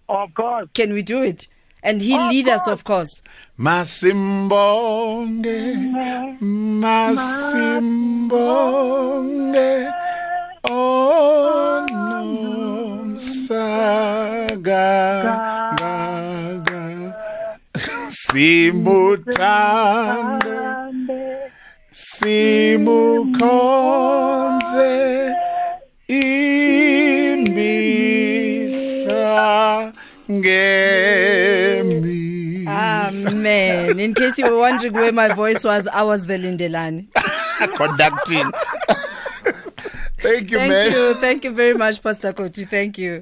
Of 0.10 0.34
course. 0.34 0.68
Can 0.74 0.94
we 0.94 1.02
do 1.02 1.22
it? 1.24 1.48
And 1.86 2.02
he 2.02 2.16
Of 2.16 2.30
lead 2.30 2.48
us, 2.48 2.66
of 2.68 2.84
course. 2.86 3.22
Masimbonge, 3.60 5.44
Masimbonge, 6.40 8.40
oh 10.70 11.86
no, 11.92 13.18
Saga, 13.18 14.74
Gaga, 18.34 18.74
Simutande, 19.94 21.52
Simukonze, 21.92 23.36
Imbiza, 26.10 27.94
ngemi 30.32 31.14
Ah 32.68 33.12
man, 33.34 34.00
in 34.00 34.14
case 34.16 34.40
you 34.40 34.50
were 34.50 34.58
wondering 34.58 34.94
where 34.94 35.12
my 35.12 35.28
voice 35.34 35.64
was, 35.64 35.86
I 35.88 36.02
was 36.02 36.26
the 36.26 36.38
Lindelani. 36.38 37.08
conducting. 37.78 38.52
Thank 40.24 40.52
you, 40.52 40.58
Thank 40.58 40.70
man. 40.72 40.92
you. 40.94 41.14
Thank 41.16 41.44
you 41.44 41.52
very 41.52 41.74
much, 41.74 42.02
Pastor 42.02 42.32
Koti. 42.32 42.64
Thank 42.66 42.98
you. 42.98 43.22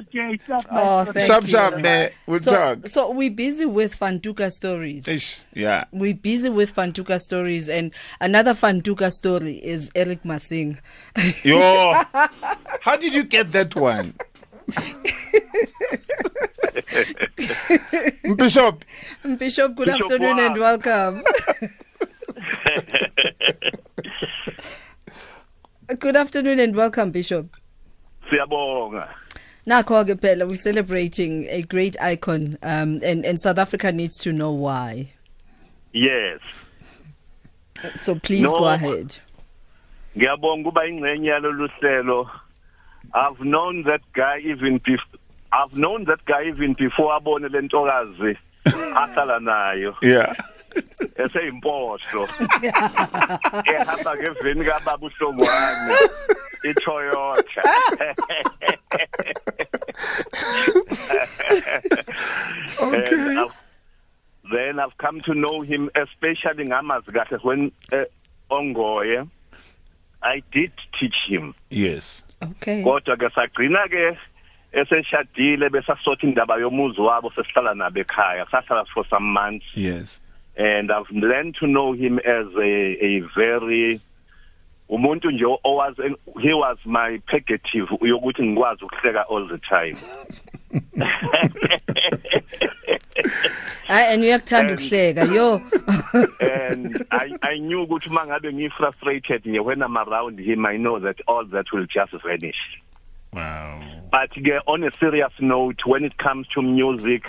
Okay, 0.00 0.38
stop. 0.44 0.66
Oh, 0.70 1.04
thank 1.06 1.26
Sharp, 1.26 1.44
you. 1.44 1.50
sharp, 1.50 1.78
man. 1.78 2.10
We'll 2.26 2.40
So, 2.40 2.50
talk. 2.50 2.86
so 2.88 3.10
we're 3.10 3.30
busy 3.30 3.64
with 3.64 3.98
Fantuka 3.98 4.52
stories. 4.52 5.08
Ish, 5.08 5.40
Yeah. 5.54 5.84
We're 5.92 6.12
busy 6.14 6.50
with 6.50 6.74
Fantuka 6.74 7.18
stories, 7.20 7.70
and 7.70 7.90
another 8.20 8.52
Fantuka 8.52 9.10
story 9.10 9.54
is 9.56 9.90
Eric 9.94 10.24
Masing. 10.24 10.78
Yo, 11.42 12.02
how 12.82 12.96
did 12.96 13.14
you 13.14 13.22
get 13.24 13.50
that 13.52 13.74
one? 13.74 14.12
Bishop, 18.36 18.84
Bishop, 19.38 19.74
good 19.74 19.86
Bishop, 19.86 20.02
afternoon 20.02 20.36
wow. 20.36 20.46
and 20.46 20.60
welcome. 20.60 21.22
good 25.98 26.16
afternoon 26.16 26.58
and 26.60 26.74
welcome, 26.76 27.10
Bishop. 27.10 27.56
Siyabonga. 28.30 29.08
Nakho 29.66 30.04
ke 30.04 30.18
phela 30.20 30.48
we're 30.48 30.56
celebrating 30.56 31.46
a 31.48 31.62
great 31.62 31.96
icon 32.00 32.58
um 32.62 33.00
and 33.02 33.24
and 33.24 33.40
South 33.40 33.58
Africa 33.58 33.92
needs 33.92 34.18
to 34.18 34.32
know 34.32 34.50
why. 34.52 35.10
Yes. 35.92 36.40
So 37.94 38.14
please 38.16 38.50
No. 38.50 38.58
go 38.58 38.68
ahead. 38.68 39.18
Ngiyabonga 40.16 40.64
kuba 40.64 40.86
ingcenye 40.86 41.28
yalolu 41.28 41.68
hlelo. 41.80 42.30
I've 43.14 43.40
known 43.40 43.82
that 43.84 44.00
guy 44.14 44.38
even 44.44 44.78
before 44.78 45.18
I've 45.52 45.76
known 45.76 46.04
that 46.04 46.24
guy 46.24 46.44
even 46.48 46.72
before 46.74 47.12
abone 47.14 47.48
lentokazi 47.48 48.36
ahlala 48.64 49.38
nayo 49.40 49.94
yeah. 50.02 50.34
eseyimpohlo. 51.24 52.28
Ehamba 53.74 54.16
ngeveni 54.16 54.64
kababa 54.64 55.06
uhlongwane 55.06 55.94
iToyota. 56.64 57.62
Okay. 62.80 63.04
And 63.14 63.38
I've, 63.38 63.72
then 64.50 64.78
I've 64.80 64.96
come 64.98 65.20
to 65.22 65.34
know 65.34 65.60
him, 65.62 65.90
especially 65.94 66.64
ngamazi 66.64 67.12
kahle 67.12 67.38
when 67.44 67.72
uh, 67.92 68.04
ongoye. 68.50 69.28
I 70.22 70.42
did 70.52 70.72
teach 70.98 71.14
him. 71.28 71.54
Yes. 71.70 72.22
Okay. 72.42 72.82
Kodwa 72.82 73.16
ke 73.16 73.30
sagcina 73.34 73.88
ke 73.90 74.16
eseshadile 74.72 75.68
besasotha 75.70 76.22
indaba 76.22 76.54
yomuzi 76.58 77.00
wabo 77.00 77.30
sesihlala 77.34 77.74
nabo 77.74 78.04
ekhaya. 78.04 78.46
Sahlala 78.50 78.86
for 78.94 79.04
some 79.10 79.24
months 79.32 79.66
Yes. 79.74 80.20
And 80.56 80.90
I've 80.92 81.10
learned 81.10 81.54
to 81.60 81.66
know 81.66 81.92
him 81.92 82.18
as 82.18 82.46
a 82.62 82.96
a 83.06 83.20
very 83.36 84.00
umuntu 84.90 85.30
nje 85.30 85.44
owas 85.64 85.96
he 86.42 86.52
was 86.52 86.78
my 86.84 87.18
purgative 87.26 87.88
yokuthi 88.00 88.42
ngikwazi 88.42 88.84
ukuhleka 88.84 89.24
all 89.30 89.48
the 89.48 89.58
time. 89.58 89.96
Hayi 93.88 94.14
and 94.14 94.22
uyakuthanda 94.22 94.72
And- 94.72 94.80
ukuhleka 94.80 95.34
yo. 95.34 95.60
and 96.40 97.04
I, 97.10 97.32
I 97.42 97.58
knew 97.58 97.82
ukuthi 97.86 98.10
uma 98.10 98.26
ngabe 98.26 98.52
ngi-frustrated 98.52 99.44
nje 99.44 99.60
when 99.64 99.82
I'm 99.82 99.96
around 99.96 100.38
him 100.40 100.66
I 100.66 100.76
know 100.76 100.98
that 101.00 101.16
all 101.26 101.44
that 101.46 101.66
will 101.72 101.86
just 101.86 102.12
vanish 102.24 102.56
Wow. 103.32 103.80
but 104.10 104.30
ke 104.30 104.60
on 104.66 104.84
a 104.84 104.90
serious 105.00 105.32
note 105.40 105.86
when 105.86 106.04
it 106.04 106.16
comes 106.18 106.46
to 106.48 106.60
music 106.62 107.24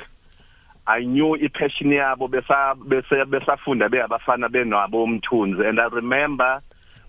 I 0.85 0.99
knew 1.05 1.35
i-passion 1.35 1.91
yabo 1.91 2.27
besa 2.27 2.75
bese 2.75 3.25
besafunda 3.25 3.89
beyabafana 3.89 4.49
benabo 4.49 5.03
umthunzi 5.03 5.67
and 5.67 5.79
I 5.79 5.87
remember 5.87 6.61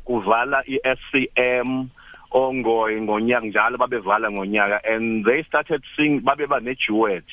kuvala 0.06 0.62
i-SCM 0.66 1.88
ongoye 2.32 3.00
ngonyaka 3.00 3.46
njalo 3.46 3.78
babevala 3.78 4.30
ngonyaka. 4.30 4.80
And 4.84 5.24
they 5.24 5.42
started 5.42 5.82
sing 5.96 6.20
babe 6.20 6.48
bane 6.48 6.76
duet 6.88 7.24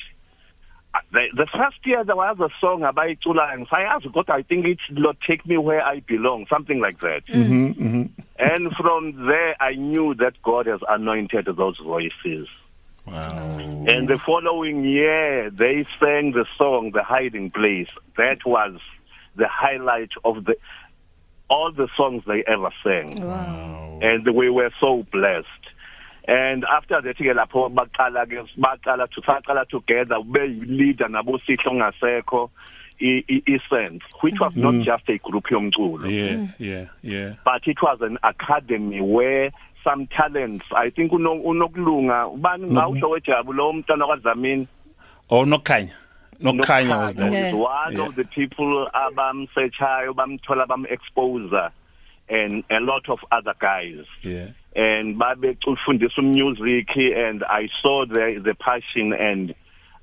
uh, 0.94 0.98
the, 1.12 1.28
the 1.34 1.46
first 1.46 1.78
year 1.84 2.04
there 2.04 2.16
was 2.16 2.38
a 2.40 2.48
song 2.60 2.82
abayiculayo 2.82 3.58
ngisayazi 3.58 4.08
kodwa 4.08 4.34
I 4.34 4.42
think 4.42 4.66
it's 4.66 4.82
Lord 4.90 5.16
take 5.26 5.46
me 5.46 5.56
where 5.56 5.82
I 5.82 6.00
belong 6.00 6.46
something 6.48 6.80
like 6.80 6.98
that. 7.00 7.26
Mm-hmm, 7.26 7.82
mm-hmm. 7.82 8.02
And 8.38 8.72
from 8.74 9.26
there 9.26 9.56
I 9.60 9.74
knew 9.74 10.14
that 10.14 10.34
God 10.42 10.66
has 10.66 10.80
anointed 10.88 11.46
those 11.56 11.78
voices 11.78 12.48
Wow. 13.06 13.84
and 13.88 14.06
the 14.08 14.18
following 14.24 14.84
year, 14.84 15.50
they 15.50 15.84
sang 15.98 16.32
the 16.32 16.46
song 16.56 16.92
"The 16.92 17.02
Hiding 17.02 17.50
Place." 17.50 17.88
That 18.16 18.44
was 18.46 18.78
the 19.36 19.48
highlight 19.48 20.10
of 20.24 20.44
the 20.44 20.56
all 21.50 21.72
the 21.72 21.88
songs 21.96 22.22
they 22.26 22.44
ever 22.46 22.70
sang, 22.84 23.20
Wow. 23.20 23.98
and 24.00 24.26
we 24.34 24.48
were 24.50 24.70
so 24.80 25.04
blessed. 25.12 25.46
And 26.28 26.64
after 26.64 27.00
that, 27.02 27.16
ke 27.16 27.34
lapho 27.34 27.74
baqala 27.74 28.24
ke 28.26 28.46
baqala 28.56 29.10
to 29.10 29.20
saqala 29.22 29.68
together 29.68 30.22
be 30.22 30.46
leader 30.64 31.08
nabo 31.08 31.38
sihlo 31.44 31.72
ngasekho 31.82 32.48
i- 33.00 33.24
i- 33.28 33.42
i-sense 33.48 34.02
which 34.20 34.38
was 34.38 34.54
not 34.54 34.74
mm. 34.74 34.84
just 34.84 35.08
a 35.08 35.18
group 35.18 35.44
yomculo 35.50 36.08
Yeah. 36.08 36.46
Yeah. 36.58 36.86
Yeah. 37.02 37.34
but 37.44 37.66
it 37.66 37.82
was 37.82 37.98
an 38.02 38.18
academy 38.22 39.00
where 39.00 39.50
some 39.84 40.06
talents 40.06 40.64
i 40.76 40.90
think 40.90 41.12
uno- 41.12 41.42
unokulunga 41.42 42.26
ubani 42.26 42.72
ngawusho 42.72 43.10
wejabu 43.10 43.52
lo 43.52 43.72
mntwana 43.72 44.06
kwazamini 44.06 44.66
Oh, 45.30 45.44
no 45.46 45.58
Kanya. 45.58 45.92
No 46.40 46.52
Kanya 46.54 46.98
was 46.98 47.14
there. 47.14 47.30
Yeah. 47.32 47.54
one 47.54 47.92
Yeah. 47.96 48.06
of 48.06 48.14
the 48.16 48.24
people 48.24 48.86
abamsearchayo 48.92 50.12
bamthola 50.14 50.66
bam-exposer 50.66 51.70
and 52.28 52.64
a 52.70 52.80
lot 52.80 53.08
of 53.08 53.18
other 53.30 53.54
guys 53.58 54.04
Yeah. 54.22 54.48
and 54.76 55.16
babefundisa 55.18 56.22
music 56.22 56.88
and 56.96 57.42
I 57.48 57.68
saw 57.80 58.04
the 58.06 58.40
the 58.44 58.54
passion 58.54 59.12
and 59.12 59.54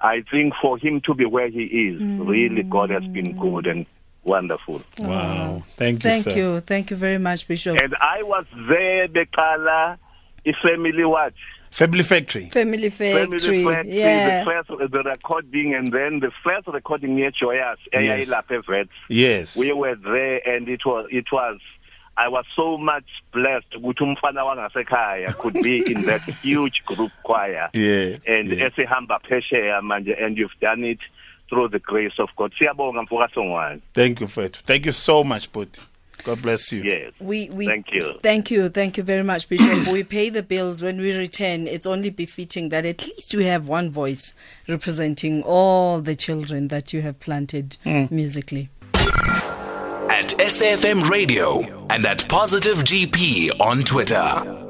I 0.02 0.22
think 0.32 0.54
for 0.62 0.78
him 0.80 1.02
to 1.02 1.14
be 1.14 1.26
where 1.26 1.50
he 1.50 1.64
is 1.64 2.02
really 2.02 2.64
God 2.64 2.90
has 2.90 3.04
been 3.04 3.34
good 3.38 3.68
and 3.68 3.86
wonderful 4.34 4.82
Wow. 5.00 5.64
Thank 5.82 6.04
you, 6.04 6.10
Thank 6.10 6.24
sir. 6.24 6.38
you. 6.40 6.60
Thank 6.72 6.86
you 6.92 6.98
very 6.98 7.18
much, 7.28 7.48
Bishop. 7.48 7.76
and 7.84 7.94
I 8.18 8.24
was 8.34 8.46
there 8.72 9.08
beqala 9.08 9.98
ifamily 10.46 11.06
what 11.16 11.34
Family 11.72 12.02
Factory. 12.04 12.46
Family 12.50 12.90
Factory. 12.90 13.64
Family 13.64 13.64
Factory, 13.64 13.98
yeah. 14.00 14.40
the 14.40 14.46
first 14.52 14.70
uh, 14.72 14.88
the 14.96 15.04
recording 15.04 15.76
and 15.78 15.88
then 15.98 16.20
the 16.20 16.32
first 16.44 16.68
recording 16.68 17.16
near 17.16 17.32
Joyous 17.32 17.78
Yes. 17.94 18.30
eyayilapha 18.30 18.88
Yes. 19.08 19.56
we 19.58 19.72
were 19.82 19.96
there 19.96 20.38
and 20.52 20.68
it 20.68 20.84
was 20.86 21.06
it 21.12 21.26
was 21.32 21.58
I 22.18 22.28
was 22.28 22.46
so 22.56 22.78
much 22.78 23.06
blessed 23.32 23.72
ukuthi 23.78 24.04
umfana 24.04 24.42
wangasekhaya 24.44 25.34
could 25.38 25.54
be 25.62 25.76
in 25.94 26.06
that 26.10 26.22
huge 26.42 26.82
group 26.86 27.12
choir 27.24 27.70
Yes. 27.74 28.20
and 28.28 28.50
yes. 28.52 28.74
esihamba 28.74 29.20
phesheya 29.20 29.82
manje 29.82 30.14
and 30.24 30.38
you've 30.40 30.60
done 30.60 30.84
it 30.84 31.00
through 31.50 31.70
the 31.70 31.80
grace 31.80 32.20
of 32.20 32.30
God 32.38 32.54
siyabonga 32.58 33.04
mfoka 33.04 33.80
Thank 33.94 34.22
you, 34.22 34.28
Fethu. 34.28 34.62
Thank 34.64 34.86
you 34.86 34.92
so 34.92 35.24
much, 35.24 35.52
Puti. 35.52 35.82
God 36.24 36.42
bless 36.42 36.72
you. 36.74 36.84
yes 36.84 37.14
We, 37.20 37.50
we 37.50 37.66
Thank 37.66 37.92
you. 37.92 38.14
Thank 38.22 38.52
you. 38.52 38.70
Thank 38.70 38.98
you 38.98 39.04
very 39.04 39.24
much, 39.24 39.48
Bishop. 39.48 39.88
we 39.92 40.04
pay 40.04 40.30
the 40.30 40.44
bills 40.44 40.82
when 40.82 41.00
we 41.00 41.16
return. 41.16 41.68
It's 41.68 41.86
only 41.86 42.10
befitting 42.10 42.70
that 42.70 42.86
at 42.86 43.06
least 43.08 43.34
we 43.36 43.46
have 43.46 43.68
one 43.68 43.90
voice 43.90 44.34
representing 44.68 45.44
all 45.44 46.02
the 46.02 46.16
children 46.16 46.68
that 46.70 46.94
you 46.94 47.02
have 47.02 47.20
planted 47.20 47.78
hmm. 47.84 48.06
musically. 48.10 48.70
At 48.94 50.30
SAFM 50.38 51.10
Radio 51.10 51.86
and 51.90 52.06
at 52.06 52.28
Positive 52.28 52.80
GP 52.80 53.60
on 53.62 53.84
Twitter. 53.84 54.69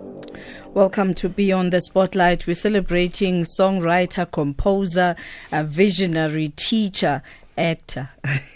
Welcome 0.73 1.15
to 1.15 1.29
Beyond 1.29 1.73
the 1.73 1.82
Spotlight. 1.82 2.45
We're 2.45 2.53
celebrating 2.53 3.43
songwriter, 3.43 4.32
composer, 4.32 5.15
a 5.51 5.63
visionary 5.63 6.49
teacher, 6.49 7.23
actor. 7.58 8.10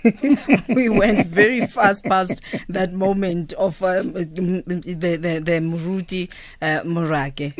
we 0.69 0.89
went 0.89 1.27
very 1.27 1.65
fast 1.65 2.05
past 2.05 2.43
that 2.69 2.93
moment 2.93 3.53
of 3.53 3.81
um, 3.83 4.13
the 4.13 4.29
the, 4.65 5.39
the 5.39 5.59
Muruti 5.59 6.29
uh, 6.61 6.81
Murage, 6.83 7.53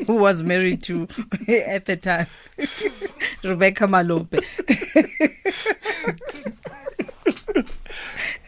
who 0.06 0.14
was 0.14 0.44
married 0.44 0.82
to 0.84 1.02
at 1.66 1.86
the 1.86 1.96
time 1.96 2.26
Rebecca 3.42 3.86
Malope. 3.86 4.42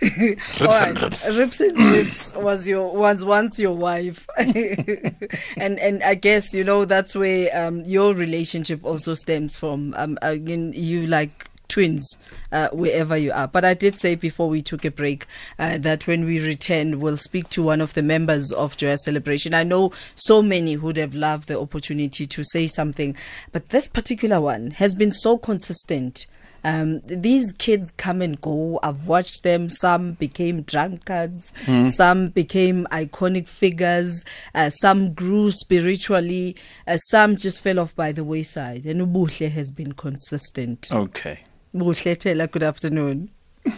All 0.60 0.66
right. 0.66 1.00
Rips 1.00 1.60
and 1.60 1.78
Rips 1.78 2.34
was 2.36 2.66
your 2.66 2.94
was 2.96 3.24
once 3.24 3.58
your 3.58 3.74
wife, 3.74 4.26
and 4.38 5.78
and 5.78 6.02
I 6.02 6.14
guess 6.14 6.54
you 6.54 6.64
know 6.64 6.86
that's 6.86 7.14
where 7.14 7.66
um, 7.66 7.80
your 7.84 8.14
relationship 8.14 8.84
also 8.84 9.14
stems 9.14 9.58
from. 9.58 9.94
Um, 9.98 10.18
again, 10.22 10.72
you 10.74 11.06
like 11.06 11.50
twins 11.70 12.18
uh, 12.52 12.68
wherever 12.72 13.16
you 13.16 13.32
are. 13.32 13.48
But 13.48 13.64
I 13.64 13.72
did 13.72 13.96
say 13.96 14.14
before 14.14 14.48
we 14.48 14.60
took 14.60 14.84
a 14.84 14.90
break 14.90 15.26
uh, 15.58 15.78
that 15.78 16.06
when 16.06 16.24
we 16.24 16.44
return, 16.44 17.00
we'll 17.00 17.16
speak 17.16 17.48
to 17.50 17.62
one 17.62 17.80
of 17.80 17.94
the 17.94 18.02
members 18.02 18.52
of 18.52 18.76
Joy 18.76 18.96
Celebration. 18.96 19.54
I 19.54 19.62
know 19.62 19.92
so 20.16 20.42
many 20.42 20.76
would 20.76 20.96
have 20.96 21.14
loved 21.14 21.48
the 21.48 21.58
opportunity 21.58 22.26
to 22.26 22.44
say 22.44 22.66
something, 22.66 23.16
but 23.52 23.70
this 23.70 23.88
particular 23.88 24.40
one 24.40 24.72
has 24.72 24.94
been 24.94 25.10
so 25.10 25.38
consistent. 25.38 26.26
Um, 26.64 27.00
these 27.04 27.52
kids 27.52 27.90
come 27.96 28.22
and 28.22 28.40
go. 28.40 28.78
I've 28.82 29.06
watched 29.06 29.42
them. 29.42 29.70
Some 29.70 30.12
became 30.12 30.62
drunkards. 30.62 31.52
Mm. 31.66 31.86
Some 31.86 32.28
became 32.28 32.86
iconic 32.90 33.48
figures. 33.48 34.24
Uh, 34.54 34.70
some 34.70 35.12
grew 35.14 35.50
spiritually. 35.50 36.56
Uh, 36.86 36.96
some 37.08 37.36
just 37.36 37.60
fell 37.60 37.78
off 37.78 37.94
by 37.94 38.12
the 38.12 38.24
wayside. 38.24 38.86
And 38.86 39.00
Ubuhle 39.00 39.50
has 39.50 39.70
been 39.70 39.92
consistent. 39.92 40.90
Okay. 40.92 41.40
Buhle 41.74 42.50
good 42.50 42.62
afternoon. 42.62 43.30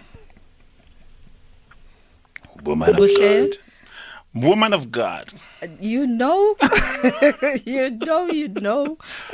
Woman 2.65 2.91
of 2.91 2.97
God. 2.97 3.57
Woman 4.35 4.73
of 4.73 4.91
God. 4.91 5.31
You 5.79 6.07
know, 6.07 6.57
you 7.67 7.91
know, 7.91 8.27
you 8.27 8.49
know. 8.49 8.97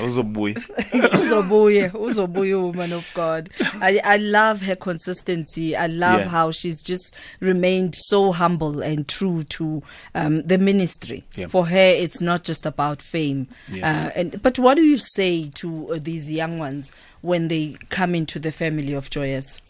Uzobuye. 0.00 0.54
Uzobuye, 0.54 1.90
Uzobuye, 1.90 2.62
woman 2.62 2.92
of 2.92 3.10
God. 3.12 3.50
I, 3.80 4.00
I 4.04 4.16
love 4.18 4.62
her 4.62 4.76
consistency. 4.76 5.74
I 5.74 5.88
love 5.88 6.20
yeah. 6.20 6.28
how 6.28 6.52
she's 6.52 6.82
just 6.84 7.16
remained 7.40 7.96
so 7.96 8.30
humble 8.30 8.80
and 8.80 9.08
true 9.08 9.42
to 9.44 9.82
um, 10.14 10.42
the 10.42 10.56
ministry. 10.56 11.24
Yeah. 11.34 11.48
For 11.48 11.66
her, 11.66 11.76
it's 11.76 12.20
not 12.20 12.44
just 12.44 12.64
about 12.64 13.02
fame. 13.02 13.48
Yes. 13.68 14.04
Uh, 14.04 14.10
and 14.14 14.40
but 14.40 14.56
what 14.60 14.76
do 14.76 14.82
you 14.82 14.98
say 14.98 15.50
to 15.56 15.94
uh, 15.94 15.98
these 16.00 16.30
young 16.30 16.60
ones 16.60 16.92
when 17.22 17.48
they 17.48 17.76
come 17.88 18.14
into 18.14 18.38
the 18.38 18.52
family 18.52 18.92
of 18.92 19.10
Joyous? 19.10 19.60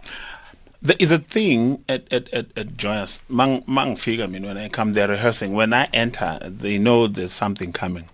There 0.85 0.97
is 0.99 1.11
a 1.11 1.19
thing 1.19 1.83
at, 1.89 2.13
at, 2.13 2.29
at, 2.35 2.47
at 2.59 2.77
Joyous. 2.77 3.23
Mang, 3.31 3.65
mang 3.67 3.97
figure, 3.97 4.25
I 4.25 4.27
mean, 4.27 4.45
when 4.45 4.59
I 4.59 4.69
come 4.69 4.93
there 4.93 5.09
rehearsing, 5.09 5.55
when 5.55 5.73
I 5.73 5.89
enter, 5.95 6.39
they 6.43 6.77
know 6.77 7.07
there's 7.07 7.33
something 7.33 7.73
coming. 7.73 8.11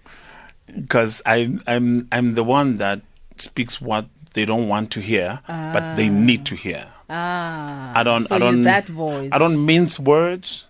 Because 0.73 1.21
I'm, 1.27 1.61
I'm, 1.67 2.07
I'm 2.13 2.35
the 2.35 2.45
one 2.45 2.77
that 2.77 3.01
speaks 3.35 3.81
what 3.81 4.07
they 4.35 4.45
don't 4.45 4.69
want 4.69 4.93
to 4.93 5.01
hear, 5.01 5.41
ah. 5.49 5.73
but 5.73 5.97
they 5.97 6.09
ah. 6.09 6.13
need 6.13 6.47
to 6.47 6.55
hear. 6.55 6.87
Ah, 7.09 7.91
I 7.93 8.05
don't, 8.05 8.23
so 8.29 8.37
I 8.37 8.39
don't, 8.39 8.63
that 8.63 8.87
voice. 8.87 9.31
I 9.33 9.39
don't 9.39 9.67
mince 9.67 9.99
words, 9.99 10.67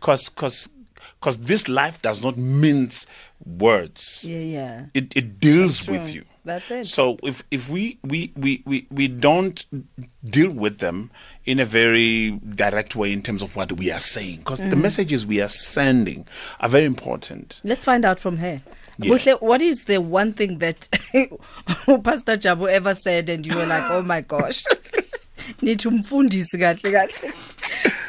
cause, 0.00 0.28
cause, 0.28 0.68
cause 1.22 1.38
this 1.38 1.66
life 1.66 2.02
does 2.02 2.22
not 2.22 2.36
mince 2.36 3.06
words. 3.42 4.26
Yeah, 4.28 4.38
yeah. 4.40 4.84
It, 4.92 5.16
it 5.16 5.40
deals 5.40 5.88
with 5.88 6.10
you. 6.14 6.26
That's 6.46 6.70
it. 6.70 6.86
So 6.86 7.18
if 7.24 7.42
if 7.50 7.68
we 7.68 7.98
we, 8.04 8.32
we, 8.36 8.62
we, 8.64 8.86
we 8.88 9.08
don't 9.08 9.64
deal 10.24 10.52
with 10.52 10.78
them 10.78 11.10
in 11.44 11.58
a 11.58 11.64
very 11.64 12.30
direct 12.30 12.94
way 12.94 13.12
in 13.12 13.20
terms 13.20 13.42
of 13.42 13.56
what 13.56 13.72
we 13.72 13.90
are 13.90 13.98
saying, 13.98 14.38
because 14.38 14.60
mm. 14.60 14.70
the 14.70 14.76
messages 14.76 15.26
we 15.26 15.42
are 15.42 15.48
sending 15.48 16.24
are 16.60 16.68
very 16.68 16.84
important. 16.84 17.60
Let's 17.64 17.84
find 17.84 18.04
out 18.04 18.20
from 18.20 18.36
her. 18.36 18.62
Yeah. 18.98 19.34
what 19.40 19.60
is 19.60 19.84
the 19.84 20.00
one 20.00 20.32
thing 20.32 20.58
that 20.58 20.88
Pastor 22.04 22.36
Jabu 22.38 22.68
ever 22.68 22.94
said 22.94 23.28
and 23.28 23.44
you 23.44 23.54
were 23.54 23.66
like, 23.66 23.90
oh 23.90 24.02
my 24.02 24.20
gosh? 24.20 24.64
Need 25.60 25.80
to 25.80 25.90
umfundisi 25.90 26.58
kahle 26.58 26.92
kahle. 26.92 27.32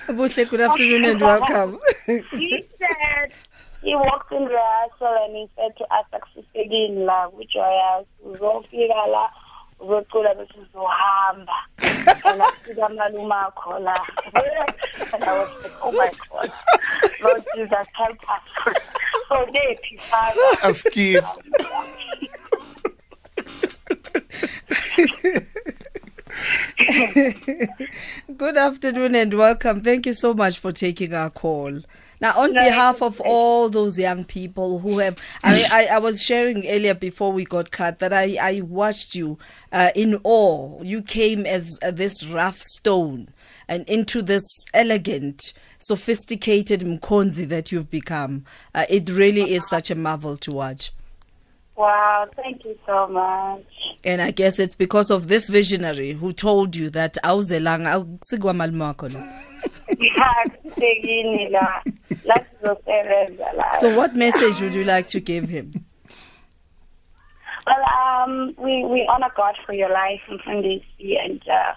Buhle, 0.08 0.50
good 0.50 0.62
afternoon 0.62 1.06
and 1.06 1.22
welcome. 1.22 1.80
he 2.06 2.62
said 2.62 3.34
he 3.82 3.96
walked 3.96 4.32
in 4.32 4.44
rehearsal 4.46 5.18
and 5.26 5.36
he 5.36 5.50
said 5.56 5.76
to 5.78 5.84
us 5.84 6.06
akusisekini 6.12 7.06
la 7.06 7.30
kujoyous 7.30 8.08
uzofika 8.26 9.08
la 9.08 9.30
uzocula 9.80 10.36
bese 10.36 10.54
uzohamba. 10.60 11.54
And 12.26 12.42
afika 12.42 12.90
malume 12.90 13.36
akho 13.36 13.80
la 13.80 13.96
and 15.14 15.24
I 15.24 15.34
was 15.34 15.50
like 15.64 15.74
oh 15.82 15.92
my 15.92 16.12
god. 16.32 16.52
Lord 17.24 17.44
Jesus 17.56 17.88
help 17.94 18.18
us. 18.30 18.42
So 19.30 19.46
nephi 19.46 19.98
father. 20.10 20.42
Askies 20.64 21.24
Good 28.38 28.58
afternoon 28.58 29.16
and 29.16 29.34
welcome. 29.34 29.82
Thank 29.82 30.06
you 30.06 30.14
so 30.14 30.34
much 30.34 30.60
for 30.60 30.72
taking 30.72 31.14
our 31.14 31.30
call. 31.30 31.82
Now, 32.20 32.40
on 32.40 32.54
no, 32.54 32.64
behalf 32.64 33.02
of 33.02 33.22
all 33.22 33.70
those 33.70 34.00
young 34.00 34.24
people 34.26 34.80
who 34.80 35.00
have, 35.00 35.18
I, 35.44 35.64
I, 35.72 35.96
I, 35.96 35.98
was 36.00 36.24
sharing 36.24 36.68
earlier 36.68 36.94
before 36.94 37.32
we 37.32 37.44
got 37.44 37.72
cut 37.72 38.00
that 38.00 38.12
I, 38.12 38.38
I 38.42 38.62
watched 38.62 39.16
you 39.16 39.38
uh, 39.72 39.92
in 39.96 40.20
awe. 40.24 40.82
You 40.84 41.02
came 41.02 41.46
as 41.46 41.78
uh, 41.84 41.92
this 41.92 42.26
rough 42.26 42.60
stone 42.62 43.30
and 43.68 43.88
into 43.90 44.22
this 44.22 44.44
elegant, 44.74 45.54
sophisticated 45.80 46.82
Mkonzi 46.82 47.48
that 47.50 47.72
you've 47.72 47.92
become. 47.92 48.46
Uh, 48.74 48.86
it 48.90 49.10
really 49.10 49.54
is 49.54 49.68
such 49.68 49.92
a 49.92 49.96
marvel 49.96 50.38
to 50.38 50.52
watch. 50.52 50.92
Wow, 51.76 52.28
thank 52.36 52.66
you 52.66 52.78
so 52.88 53.08
much. 53.08 53.64
And 54.04 54.20
I 54.20 54.32
guess 54.32 54.58
it's 54.58 54.74
because 54.74 55.12
of 55.12 55.28
this 55.28 55.48
visionary 55.48 56.14
who 56.14 56.34
told 56.34 56.76
you 56.76 56.90
that 56.90 57.18
So 63.80 63.98
what 63.98 64.16
message 64.16 64.62
would 64.62 64.74
you 64.74 64.84
like 64.84 65.08
to 65.10 65.20
give 65.20 65.50
him? 65.50 65.86
Well, 67.66 67.84
um, 68.26 68.56
we, 68.58 68.86
we 68.86 69.10
honor 69.12 69.32
God 69.36 69.56
for 69.66 69.74
your 69.74 69.92
life 69.92 70.22
in 70.30 70.38
Fundisi 70.40 71.18
and 71.22 71.42
uh, 71.50 71.74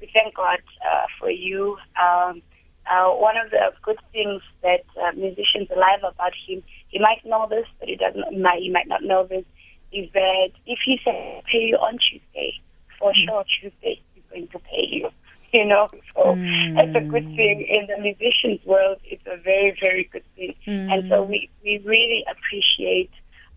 we 0.00 0.10
thank 0.12 0.34
God 0.34 0.58
uh, 0.84 1.06
for 1.18 1.30
you. 1.30 1.78
Um, 2.00 2.42
uh, 2.90 3.10
one 3.10 3.36
of 3.36 3.50
the 3.50 3.72
good 3.82 3.98
things 4.12 4.42
that 4.62 4.84
uh, 5.00 5.12
musicians 5.12 5.68
alive 5.70 6.00
about 6.00 6.32
him 6.46 6.62
he 6.90 6.98
might 6.98 7.24
know 7.24 7.46
this, 7.48 7.66
but 7.78 7.88
he 7.88 7.96
doesn't. 7.96 8.40
Might, 8.40 8.60
he 8.60 8.70
might 8.70 8.88
not 8.88 9.02
know 9.02 9.24
this. 9.24 9.44
Is 9.92 10.08
that 10.12 10.50
if 10.66 10.78
he 10.84 10.98
says 11.04 11.42
pay 11.50 11.58
you 11.58 11.76
on 11.76 11.98
Tuesday, 11.98 12.52
for 12.98 13.12
mm. 13.12 13.26
sure 13.26 13.44
Tuesday 13.60 14.00
he's 14.14 14.24
going 14.30 14.48
to 14.48 14.58
pay 14.58 14.86
you. 14.90 15.10
You 15.52 15.64
know, 15.64 15.88
so 16.20 16.34
mm. 16.34 16.74
that's 16.74 16.94
a 16.96 17.08
good 17.08 17.24
thing 17.36 17.62
in 17.62 17.86
the 17.86 17.98
musicians' 18.00 18.64
world. 18.64 18.98
It's 19.04 19.26
a 19.26 19.36
very, 19.36 19.76
very 19.80 20.08
good 20.12 20.24
thing, 20.36 20.54
mm. 20.66 20.92
and 20.92 21.08
so 21.08 21.22
we 21.22 21.48
we 21.64 21.78
really 21.84 22.24
appreciate 22.30 23.10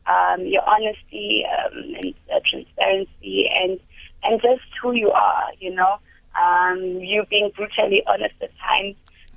um, 0.08 0.46
your 0.46 0.64
honesty 0.68 1.46
um, 1.46 1.96
and 2.02 2.14
uh, 2.34 2.40
transparency 2.50 3.50
and 3.54 3.80
and 4.24 4.42
just 4.42 4.64
who 4.82 4.94
you 4.94 5.12
are. 5.12 5.46
You 5.60 5.76
know, 5.76 5.98
um, 6.42 6.80
you 6.82 7.26
being 7.30 7.52
brutally 7.56 8.04
honest 8.08 8.36
at 8.42 8.52
times 8.58 8.96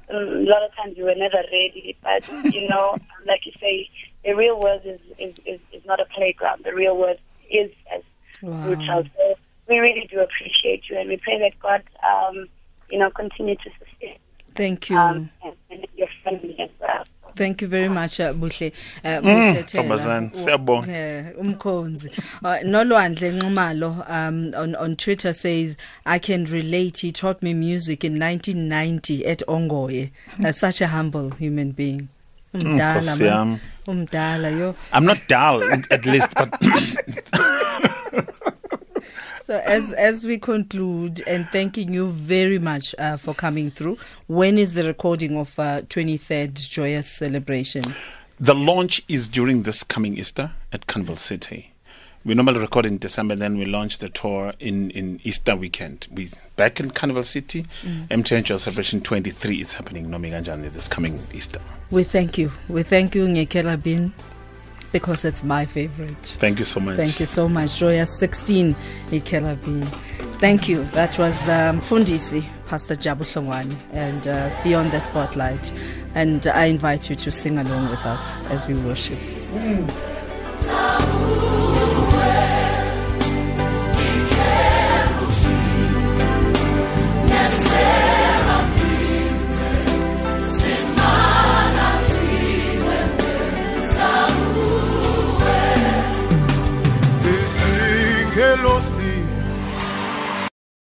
a 0.09 0.15
lot 0.15 0.63
of 0.63 0.75
times 0.77 0.97
you 0.97 1.05
were 1.05 1.15
never 1.15 1.43
ready. 1.53 1.97
But 2.03 2.29
you 2.53 2.69
know, 2.69 2.97
like 3.27 3.45
you 3.45 3.53
say, 3.61 3.91
the 4.25 4.35
real 4.35 4.61
world 4.61 4.83
is, 4.85 5.01
is, 5.19 5.35
is, 5.45 5.61
is 5.73 5.85
not 5.85 6.01
a 6.01 6.05
playground. 6.07 6.65
The 6.65 6.75
real 6.75 6.97
world 6.97 7.19
is 7.51 7.71
as 7.95 8.03
wow. 8.43 8.65
brutal. 8.65 9.05
So 9.17 9.35
we 9.69 9.79
really 9.79 10.07
do 10.11 10.21
appreciate 10.21 10.89
you, 10.89 10.99
and 10.99 11.09
we 11.09 11.17
pray 11.17 11.39
that 11.39 11.59
God, 11.61 11.83
um, 12.05 12.49
you 12.97 13.03
know, 13.03 13.11
continue 13.11 13.55
to 13.57 13.71
sustain. 13.79 14.17
Thank 14.55 14.89
you. 14.89 14.97
Um, 14.97 15.29
and, 15.45 15.55
and 15.69 15.87
your 15.97 16.09
family 16.25 16.57
as 16.59 16.71
well. 16.81 17.05
Thank 17.35 17.61
you 17.61 17.69
very 17.69 17.91
much 17.91 18.19
uh, 18.21 18.33
Buhle. 18.33 18.73
Uh, 19.05 19.21
Buhle 19.21 19.65
Thomasani, 19.71 20.31
siyabonga. 20.31 20.89
Eh, 20.89 21.33
umkhonzi. 21.39 22.09
Uh, 22.43 22.61
Nolwandle 22.65 23.39
Nxumalo 23.39 24.11
um 24.11 24.55
on 24.55 24.75
on 24.77 24.97
Twitter 24.97 25.35
says 25.35 25.77
I 26.07 26.19
can 26.19 26.47
relate. 26.47 27.01
He 27.01 27.13
taught 27.13 27.43
me 27.43 27.53
music 27.53 28.03
in 28.03 28.19
1990 28.19 29.27
at 29.27 29.43
Ongoye. 29.47 30.11
Uh, 30.43 30.53
such 30.65 30.81
a 30.81 30.87
humble 30.87 31.33
human 31.33 31.73
being. 31.73 32.09
Umdala. 32.55 33.61
Umdala 33.87 34.59
yo. 34.59 34.75
I'm 34.95 35.05
not 35.05 35.21
dull 35.29 35.63
at 35.91 36.07
least 36.07 36.33
but 36.35 36.51
So 39.47 39.59
as 39.65 39.93
as 39.93 40.25
we 40.25 40.39
conclude 40.39 41.23
and 41.25 41.47
thanking 41.51 41.95
you 41.95 42.09
very 42.09 42.59
much 42.59 42.97
uh, 42.99 43.17
for 43.17 43.33
coming 43.33 43.71
through, 43.71 43.97
when 44.27 44.59
is 44.59 44.75
the 44.75 44.83
recording 44.83 45.37
of 45.37 45.57
uh, 45.57 45.83
23rd 45.83 46.69
Joyous 46.69 47.09
Celebration? 47.09 47.83
The 48.41 48.57
launch 48.57 49.03
is 49.07 49.29
during 49.29 49.63
this 49.63 49.85
coming 49.85 50.19
Easter 50.19 50.51
at 50.73 50.89
Carnival 50.89 51.15
City. 51.15 51.71
We 52.25 52.35
normally 52.35 52.59
record 52.59 52.87
in 52.87 52.99
December, 52.99 53.37
then 53.37 53.57
we 53.57 53.67
launch 53.67 53.99
the 53.99 54.09
tour 54.09 54.53
in, 54.59 54.91
in 54.91 55.21
Easter 55.23 55.55
weekend. 55.55 56.09
We 56.11 56.31
back 56.57 56.81
in 56.81 56.91
Carnival 56.91 57.23
City. 57.23 57.67
Mm. 57.83 58.09
MTN 58.09 58.43
Joyous 58.43 58.65
Celebration 58.65 59.01
23 59.01 59.61
is 59.61 59.75
happening 59.75 60.09
Nomiganjani 60.11 60.73
this 60.73 60.89
coming 60.89 61.21
Easter. 61.33 61.61
We 61.93 62.03
thank 62.03 62.37
you. 62.37 62.51
We 62.69 62.83
thank 62.83 63.15
you, 63.15 63.27
Ngekela 63.27 63.81
Bin 63.81 64.13
because 64.93 65.25
it's 65.25 65.43
my 65.43 65.67
favorite. 65.67 66.37
Thank 66.39 66.59
you 66.59 66.65
so 66.65 66.81
much. 66.81 66.97
Thank 66.97 67.21
you 67.21 67.27
so 67.27 67.49
much. 67.49 67.79
Joya 67.79 68.07
16 68.07 68.75
Ikelabi. 69.11 69.85
Thank 70.39 70.69
you. 70.69 70.85
That 70.93 71.19
was 71.19 71.49
um, 71.49 71.81
Fundisi, 71.81 72.45
Pastor 72.67 72.95
Jabu 72.95 73.25
Hlongwane, 73.25 73.77
and 73.93 74.27
uh, 74.29 74.51
Beyond 74.63 74.91
the 74.93 75.01
Spotlight. 75.01 75.73
And 76.15 76.47
I 76.47 76.67
invite 76.67 77.09
you 77.09 77.17
to 77.17 77.31
sing 77.33 77.59
along 77.59 77.91
with 77.91 78.01
us 78.01 78.43
as 78.45 78.67
we 78.67 78.75
worship. 78.75 79.19
Mm. 79.53 81.26